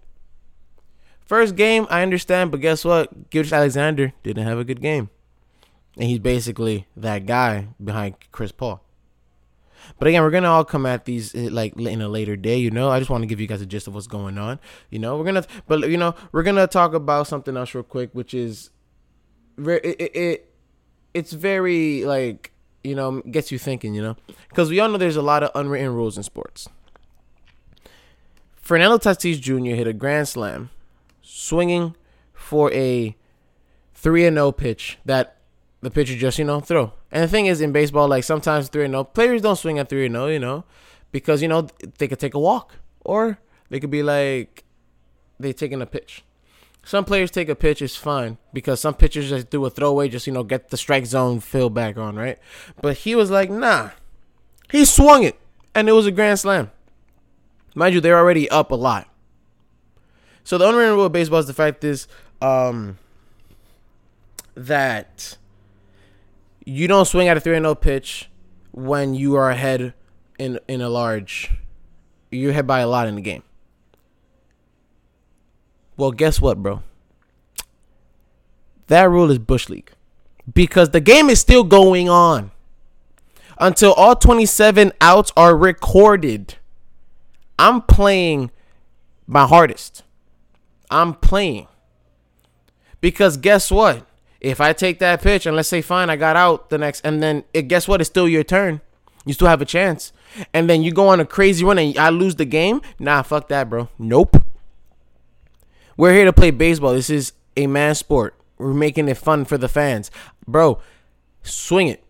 First 1.33 1.55
game, 1.55 1.87
I 1.89 2.03
understand, 2.03 2.51
but 2.51 2.61
guess 2.61 2.85
what? 2.85 3.31
Gilgeous-Alexander 3.31 4.13
didn't 4.21 4.45
have 4.45 4.59
a 4.59 4.63
good 4.63 4.79
game, 4.79 5.09
and 5.97 6.07
he's 6.07 6.19
basically 6.19 6.85
that 6.95 7.25
guy 7.25 7.69
behind 7.83 8.17
Chris 8.31 8.51
Paul. 8.51 8.83
But 9.97 10.09
again, 10.09 10.21
we're 10.21 10.29
gonna 10.29 10.51
all 10.51 10.63
come 10.63 10.85
at 10.85 11.05
these 11.05 11.33
eh, 11.33 11.49
like 11.51 11.75
in 11.75 12.03
a 12.03 12.07
later 12.07 12.35
day. 12.35 12.57
You 12.57 12.69
know, 12.69 12.91
I 12.91 12.99
just 12.99 13.09
want 13.09 13.23
to 13.23 13.25
give 13.25 13.41
you 13.41 13.47
guys 13.47 13.63
a 13.63 13.65
gist 13.65 13.87
of 13.87 13.95
what's 13.95 14.05
going 14.05 14.37
on. 14.37 14.59
You 14.91 14.99
know, 14.99 15.17
we're 15.17 15.23
gonna, 15.23 15.43
but 15.65 15.89
you 15.89 15.97
know, 15.97 16.13
we're 16.33 16.43
gonna 16.43 16.67
talk 16.67 16.93
about 16.93 17.25
something 17.25 17.57
else 17.57 17.73
real 17.73 17.83
quick, 17.83 18.11
which 18.13 18.35
is, 18.35 18.69
it, 19.57 19.83
it, 19.83 20.15
it 20.15 20.53
it's 21.15 21.33
very 21.33 22.05
like 22.05 22.51
you 22.83 22.93
know, 22.93 23.21
gets 23.21 23.51
you 23.51 23.57
thinking, 23.57 23.95
you 23.95 24.03
know, 24.03 24.17
because 24.49 24.69
we 24.69 24.79
all 24.79 24.87
know 24.87 24.99
there's 24.99 25.15
a 25.15 25.23
lot 25.23 25.41
of 25.41 25.49
unwritten 25.55 25.95
rules 25.95 26.15
in 26.15 26.21
sports. 26.21 26.69
Fernando 28.55 28.99
Tatis 28.99 29.41
Jr. 29.41 29.75
hit 29.75 29.87
a 29.87 29.93
grand 29.93 30.27
slam, 30.27 30.69
swinging 31.35 31.95
for 32.31 32.71
a 32.73 33.15
three 33.95 34.25
and 34.25 34.35
zero 34.35 34.47
oh 34.47 34.51
pitch 34.51 34.99
that 35.03 35.37
the 35.81 35.89
pitcher 35.89 36.15
just 36.15 36.37
you 36.37 36.45
know 36.45 36.59
throw. 36.59 36.93
And 37.11 37.23
the 37.23 37.27
thing 37.27 37.47
is, 37.47 37.59
in 37.59 37.71
baseball, 37.71 38.07
like 38.07 38.23
sometimes 38.23 38.69
three 38.69 38.85
and 38.85 38.91
zero 38.91 39.01
oh, 39.01 39.05
players 39.05 39.41
don't 39.41 39.55
swing 39.55 39.79
at 39.79 39.89
three 39.89 40.05
and 40.05 40.13
zero, 40.13 40.25
oh, 40.25 40.29
you 40.29 40.39
know, 40.39 40.63
because 41.11 41.41
you 41.41 41.47
know 41.47 41.67
they 41.97 42.07
could 42.07 42.19
take 42.19 42.35
a 42.35 42.39
walk 42.39 42.75
or 43.01 43.39
they 43.69 43.79
could 43.79 43.89
be 43.89 44.03
like 44.03 44.63
they 45.39 45.53
taking 45.53 45.81
a 45.81 45.87
pitch. 45.87 46.23
Some 46.85 47.05
players 47.05 47.31
take 47.31 47.49
a 47.49 47.55
pitch, 47.55 47.81
it's 47.81 47.95
fine 47.95 48.37
because 48.51 48.81
some 48.81 48.93
pitchers 48.93 49.29
just 49.29 49.49
do 49.49 49.65
a 49.65 49.69
throwaway, 49.69 50.09
just 50.09 50.27
you 50.27 50.33
know, 50.33 50.43
get 50.43 50.69
the 50.69 50.77
strike 50.77 51.05
zone 51.05 51.39
fill 51.39 51.69
back 51.69 51.97
on, 51.97 52.15
right? 52.15 52.37
But 52.81 52.97
he 52.97 53.15
was 53.15 53.31
like, 53.31 53.49
nah, 53.49 53.91
he 54.69 54.85
swung 54.85 55.23
it, 55.23 55.39
and 55.73 55.89
it 55.89 55.93
was 55.93 56.05
a 56.05 56.11
grand 56.11 56.39
slam. 56.39 56.71
Mind 57.73 57.95
you, 57.95 58.01
they're 58.01 58.19
already 58.19 58.49
up 58.49 58.71
a 58.71 58.75
lot. 58.75 59.07
So 60.43 60.57
the 60.57 60.67
unwritten 60.67 60.95
rule 60.95 61.05
of 61.05 61.11
baseball 61.11 61.39
is 61.39 61.47
the 61.47 61.53
fact 61.53 61.83
is 61.83 62.07
um, 62.41 62.97
that 64.55 65.37
you 66.65 66.87
don't 66.87 67.05
swing 67.05 67.27
at 67.27 67.37
a 67.37 67.39
3 67.39 67.53
0 67.53 67.75
pitch 67.75 68.29
when 68.71 69.13
you 69.13 69.35
are 69.35 69.49
ahead 69.49 69.93
in 70.37 70.59
in 70.67 70.81
a 70.81 70.89
large. 70.89 71.51
You're 72.31 72.51
ahead 72.51 72.67
by 72.67 72.79
a 72.79 72.87
lot 72.87 73.07
in 73.07 73.15
the 73.15 73.21
game. 73.21 73.43
Well, 75.95 76.11
guess 76.11 76.41
what, 76.41 76.61
bro? 76.61 76.81
That 78.87 79.09
rule 79.09 79.29
is 79.29 79.39
Bush 79.39 79.69
League. 79.69 79.91
Because 80.51 80.89
the 80.89 80.99
game 80.99 81.29
is 81.29 81.39
still 81.39 81.63
going 81.63 82.09
on. 82.09 82.51
Until 83.59 83.93
all 83.93 84.15
27 84.15 84.91
outs 84.99 85.31
are 85.37 85.55
recorded. 85.55 86.55
I'm 87.59 87.81
playing 87.81 88.49
my 89.27 89.45
hardest. 89.45 90.03
I'm 90.93 91.15
playing. 91.15 91.67
Because 93.01 93.35
guess 93.35 93.71
what? 93.71 94.05
If 94.39 94.61
I 94.61 94.73
take 94.73 94.99
that 94.99 95.21
pitch 95.21 95.45
and 95.45 95.55
let's 95.55 95.69
say 95.69 95.81
fine, 95.81 96.09
I 96.09 96.15
got 96.15 96.35
out 96.35 96.69
the 96.69 96.77
next, 96.77 97.01
and 97.05 97.23
then 97.23 97.43
it, 97.53 97.63
guess 97.63 97.87
what? 97.87 97.99
It's 97.99 98.09
still 98.09 98.27
your 98.27 98.43
turn. 98.43 98.81
You 99.25 99.33
still 99.33 99.47
have 99.47 99.61
a 99.61 99.65
chance. 99.65 100.13
And 100.53 100.69
then 100.69 100.83
you 100.83 100.91
go 100.91 101.07
on 101.07 101.19
a 101.19 101.25
crazy 101.25 101.63
run 101.65 101.79
and 101.79 101.97
I 101.97 102.09
lose 102.09 102.35
the 102.35 102.45
game. 102.45 102.81
Nah, 102.99 103.21
fuck 103.21 103.47
that, 103.49 103.69
bro. 103.69 103.89
Nope. 103.97 104.43
We're 105.95 106.13
here 106.13 106.25
to 106.25 106.33
play 106.33 106.51
baseball. 106.51 106.93
This 106.93 107.09
is 107.09 107.33
a 107.55 107.67
man 107.67 107.95
sport. 107.95 108.35
We're 108.57 108.73
making 108.73 109.07
it 109.07 109.17
fun 109.17 109.45
for 109.45 109.57
the 109.57 109.69
fans. 109.69 110.11
Bro, 110.47 110.79
swing 111.41 111.87
it. 111.87 112.03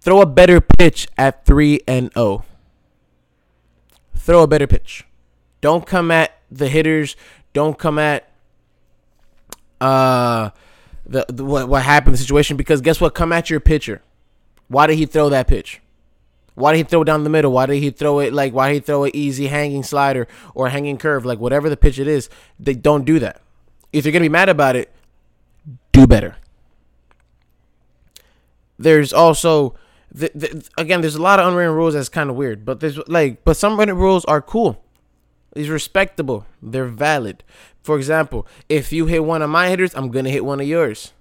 Throw 0.00 0.20
a 0.20 0.26
better 0.26 0.60
pitch 0.60 1.08
at 1.16 1.44
3 1.46 1.80
and 1.86 2.12
0. 2.12 2.44
Throw 4.16 4.42
a 4.42 4.46
better 4.46 4.66
pitch. 4.66 5.04
Don't 5.60 5.86
come 5.86 6.10
at 6.10 6.38
the 6.50 6.68
hitters. 6.68 7.16
Don't 7.56 7.78
come 7.78 7.98
at 7.98 8.28
uh 9.80 10.50
the, 11.06 11.24
the 11.26 11.42
what, 11.42 11.70
what 11.70 11.82
happened 11.82 12.12
the 12.12 12.18
situation 12.18 12.58
because 12.58 12.82
guess 12.82 13.00
what? 13.00 13.14
Come 13.14 13.32
at 13.32 13.48
your 13.48 13.60
pitcher. 13.60 14.02
Why 14.68 14.86
did 14.86 14.98
he 14.98 15.06
throw 15.06 15.30
that 15.30 15.48
pitch? 15.48 15.80
Why 16.54 16.72
did 16.72 16.76
he 16.76 16.84
throw 16.84 17.02
down 17.02 17.24
the 17.24 17.30
middle? 17.30 17.52
Why 17.52 17.64
did 17.64 17.76
he 17.76 17.88
throw 17.88 18.18
it 18.18 18.34
like 18.34 18.52
why 18.52 18.68
did 18.68 18.74
he 18.74 18.80
throw 18.80 19.04
an 19.04 19.12
easy 19.14 19.46
hanging 19.46 19.82
slider 19.82 20.28
or 20.54 20.68
hanging 20.68 20.98
curve? 20.98 21.24
Like 21.24 21.38
whatever 21.38 21.70
the 21.70 21.78
pitch 21.78 21.98
it 21.98 22.06
is, 22.06 22.28
they 22.60 22.74
don't 22.74 23.06
do 23.06 23.18
that. 23.20 23.40
If 23.90 24.04
you're 24.04 24.12
gonna 24.12 24.26
be 24.26 24.28
mad 24.28 24.50
about 24.50 24.76
it, 24.76 24.92
do 25.92 26.06
better. 26.06 26.36
There's 28.78 29.14
also 29.14 29.76
the, 30.12 30.30
the, 30.34 30.68
again, 30.76 31.00
there's 31.00 31.14
a 31.14 31.22
lot 31.22 31.40
of 31.40 31.48
unwritten 31.48 31.74
rules 31.74 31.94
that's 31.94 32.10
kind 32.10 32.28
of 32.28 32.36
weird, 32.36 32.66
but 32.66 32.80
there's 32.80 32.98
like, 33.08 33.44
but 33.44 33.56
some 33.56 33.78
written 33.78 33.96
rules 33.96 34.26
are 34.26 34.42
cool. 34.42 34.82
These 35.56 35.70
respectable. 35.70 36.46
They're 36.62 36.84
valid. 36.84 37.42
For 37.82 37.96
example, 37.96 38.46
if 38.68 38.92
you 38.92 39.06
hit 39.06 39.24
one 39.24 39.40
of 39.40 39.48
my 39.48 39.68
hitters, 39.68 39.94
I'm 39.94 40.10
gonna 40.10 40.28
hit 40.28 40.44
one 40.44 40.60
of 40.60 40.66
yours. 40.66 41.12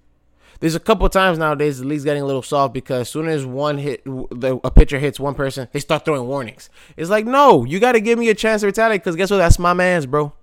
There's 0.59 0.75
a 0.75 0.79
couple 0.79 1.07
times 1.09 1.37
nowadays 1.37 1.79
the 1.79 1.85
league's 1.85 2.03
getting 2.03 2.21
a 2.21 2.25
little 2.25 2.41
soft 2.41 2.73
because 2.73 3.01
as 3.01 3.09
soon 3.09 3.27
as 3.27 3.45
one 3.45 3.77
hit, 3.77 4.03
the, 4.03 4.59
a 4.63 4.71
pitcher 4.71 4.99
hits 4.99 5.19
one 5.19 5.35
person, 5.35 5.69
they 5.71 5.79
start 5.79 6.03
throwing 6.03 6.27
warnings. 6.27 6.69
It's 6.97 7.09
like, 7.09 7.25
no, 7.25 7.63
you 7.63 7.79
got 7.79 7.93
to 7.93 8.01
give 8.01 8.19
me 8.19 8.29
a 8.29 8.35
chance 8.35 8.61
to 8.61 8.67
retaliate 8.67 9.01
because 9.01 9.15
guess 9.15 9.31
what? 9.31 9.37
That's 9.37 9.59
my 9.59 9.73
man's, 9.73 10.05
bro. 10.05 10.33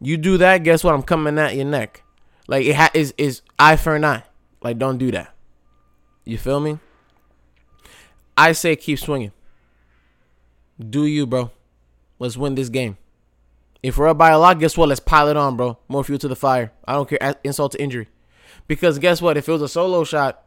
You 0.00 0.16
do 0.16 0.38
that, 0.38 0.58
guess 0.58 0.84
what? 0.84 0.94
I'm 0.94 1.02
coming 1.02 1.38
at 1.38 1.56
your 1.56 1.66
neck. 1.66 2.02
Like 2.46 2.66
it 2.66 2.74
ha- 2.76 2.90
is 2.94 3.14
is 3.18 3.42
eye 3.58 3.76
for 3.76 3.96
an 3.96 4.04
eye. 4.04 4.22
Like 4.62 4.78
don't 4.78 4.98
do 4.98 5.10
that. 5.10 5.34
You 6.24 6.38
feel 6.38 6.60
me? 6.60 6.78
I 8.36 8.52
say 8.52 8.76
keep 8.76 8.98
swinging. 8.98 9.32
Do 10.78 11.04
you, 11.04 11.26
bro? 11.26 11.50
Let's 12.20 12.36
win 12.36 12.54
this 12.54 12.68
game. 12.68 12.98
If 13.82 13.96
we're 13.96 14.08
up 14.08 14.18
by 14.18 14.30
a 14.30 14.38
lot, 14.38 14.60
guess 14.60 14.76
what? 14.76 14.90
Let's 14.90 15.00
pile 15.00 15.28
it 15.28 15.38
on, 15.38 15.56
bro. 15.56 15.78
More 15.88 16.04
fuel 16.04 16.18
to 16.18 16.28
the 16.28 16.36
fire. 16.36 16.70
I 16.86 16.92
don't 16.92 17.08
care. 17.08 17.34
Insult 17.42 17.72
to 17.72 17.82
injury. 17.82 18.08
Because 18.68 18.98
guess 18.98 19.22
what? 19.22 19.38
If 19.38 19.48
it 19.48 19.52
was 19.52 19.62
a 19.62 19.68
solo 19.68 20.04
shot, 20.04 20.44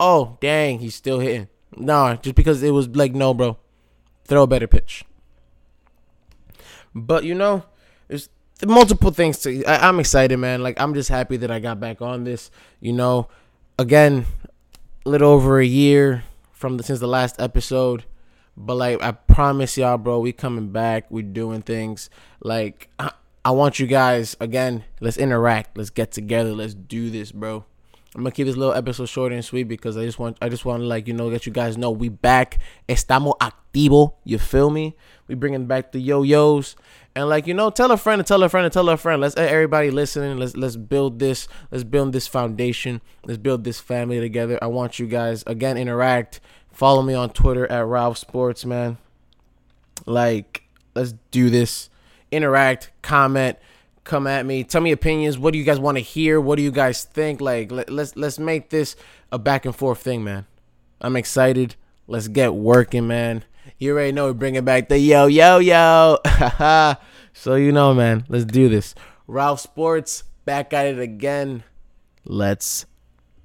oh 0.00 0.38
dang, 0.40 0.78
he's 0.78 0.94
still 0.94 1.20
hitting. 1.20 1.48
Nah, 1.76 2.16
just 2.16 2.34
because 2.34 2.62
it 2.62 2.70
was 2.70 2.88
like 2.88 3.14
no, 3.14 3.34
bro. 3.34 3.58
Throw 4.24 4.44
a 4.44 4.46
better 4.46 4.66
pitch. 4.66 5.04
But 6.94 7.24
you 7.24 7.34
know, 7.34 7.64
there's 8.08 8.30
multiple 8.66 9.10
things 9.10 9.38
to. 9.40 9.62
I, 9.66 9.88
I'm 9.88 10.00
excited, 10.00 10.38
man. 10.38 10.62
Like 10.62 10.80
I'm 10.80 10.94
just 10.94 11.10
happy 11.10 11.36
that 11.36 11.50
I 11.50 11.60
got 11.60 11.78
back 11.78 12.00
on 12.00 12.24
this. 12.24 12.50
You 12.80 12.94
know, 12.94 13.28
again, 13.78 14.24
a 15.04 15.10
little 15.10 15.30
over 15.30 15.60
a 15.60 15.66
year 15.66 16.24
from 16.52 16.78
the, 16.78 16.82
since 16.82 16.98
the 16.98 17.06
last 17.06 17.38
episode. 17.38 18.04
But 18.60 18.74
like 18.74 19.02
I 19.02 19.12
promise 19.12 19.76
y'all, 19.78 19.96
bro, 19.96 20.20
we 20.20 20.32
coming 20.32 20.70
back. 20.70 21.10
We 21.10 21.22
doing 21.22 21.62
things. 21.62 22.10
Like 22.40 22.88
I, 22.98 23.12
I 23.44 23.52
want 23.52 23.78
you 23.78 23.86
guys 23.86 24.36
again. 24.38 24.84
Let's 25.00 25.16
interact. 25.16 25.78
Let's 25.78 25.90
get 25.90 26.12
together. 26.12 26.52
Let's 26.52 26.74
do 26.74 27.10
this, 27.10 27.32
bro. 27.32 27.64
I'm 28.14 28.22
gonna 28.22 28.32
keep 28.32 28.46
this 28.46 28.56
little 28.56 28.74
episode 28.74 29.06
short 29.06 29.32
and 29.32 29.44
sweet 29.44 29.64
because 29.64 29.96
I 29.96 30.04
just 30.04 30.18
want 30.18 30.36
I 30.42 30.48
just 30.48 30.64
want 30.64 30.82
to 30.82 30.86
like 30.86 31.06
you 31.06 31.14
know 31.14 31.28
let 31.28 31.46
you 31.46 31.52
guys 31.52 31.78
know 31.78 31.90
we 31.90 32.10
back. 32.10 32.58
Estamos 32.88 33.38
activo. 33.38 34.14
You 34.24 34.38
feel 34.38 34.68
me? 34.68 34.96
We 35.26 35.36
bringing 35.36 35.66
back 35.66 35.92
the 35.92 36.00
yo-yos 36.00 36.76
and 37.14 37.28
like 37.28 37.46
you 37.46 37.54
know 37.54 37.70
tell 37.70 37.90
a 37.92 37.96
friend 37.96 38.20
and 38.20 38.26
tell 38.26 38.42
a 38.42 38.48
friend 38.48 38.64
and 38.64 38.72
tell 38.72 38.88
a 38.88 38.96
friend. 38.96 39.20
Let's 39.22 39.36
everybody 39.36 39.90
listening. 39.90 40.38
Let's 40.38 40.56
let's 40.56 40.76
build 40.76 41.18
this. 41.18 41.48
Let's 41.70 41.84
build 41.84 42.12
this 42.12 42.26
foundation. 42.26 43.00
Let's 43.24 43.38
build 43.38 43.64
this 43.64 43.80
family 43.80 44.20
together. 44.20 44.58
I 44.60 44.66
want 44.66 44.98
you 44.98 45.06
guys 45.06 45.44
again 45.46 45.78
interact. 45.78 46.40
Follow 46.72 47.02
me 47.02 47.14
on 47.14 47.30
Twitter 47.30 47.70
at 47.70 47.86
Ralph 47.86 48.18
Sports, 48.18 48.64
man. 48.64 48.98
Like 50.06 50.62
let's 50.94 51.14
do 51.30 51.50
this. 51.50 51.90
Interact, 52.30 52.90
comment 53.02 53.58
come 54.10 54.26
at 54.26 54.44
me. 54.44 54.64
Tell 54.64 54.80
me 54.80 54.90
opinions. 54.92 55.38
What 55.38 55.52
do 55.52 55.58
you 55.58 55.64
guys 55.64 55.78
want 55.78 55.96
to 55.96 56.02
hear? 56.02 56.40
What 56.40 56.56
do 56.56 56.62
you 56.62 56.72
guys 56.72 57.04
think? 57.04 57.40
Like 57.40 57.70
let, 57.70 57.88
let's 57.90 58.16
let's 58.16 58.38
make 58.38 58.70
this 58.70 58.96
a 59.30 59.38
back 59.38 59.64
and 59.64 59.74
forth 59.74 60.00
thing 60.00 60.24
man. 60.24 60.46
I'm 61.00 61.16
excited. 61.16 61.76
Let's 62.06 62.28
get 62.28 62.54
working 62.54 63.06
man. 63.06 63.44
You 63.78 63.92
already 63.92 64.12
know 64.12 64.26
we're 64.26 64.32
bringing 64.34 64.64
back. 64.64 64.88
The 64.88 64.98
yo 64.98 65.26
yo 65.26 65.58
yo. 65.58 66.18
So 67.32 67.54
you 67.54 67.70
know 67.70 67.94
man 67.94 68.24
let's 68.28 68.44
do 68.44 68.68
this. 68.68 68.94
Ralph 69.26 69.60
sports 69.60 70.24
back 70.44 70.72
at 70.72 70.86
it 70.86 70.98
again. 70.98 71.62
Let's 72.24 72.84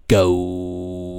go 0.07 1.14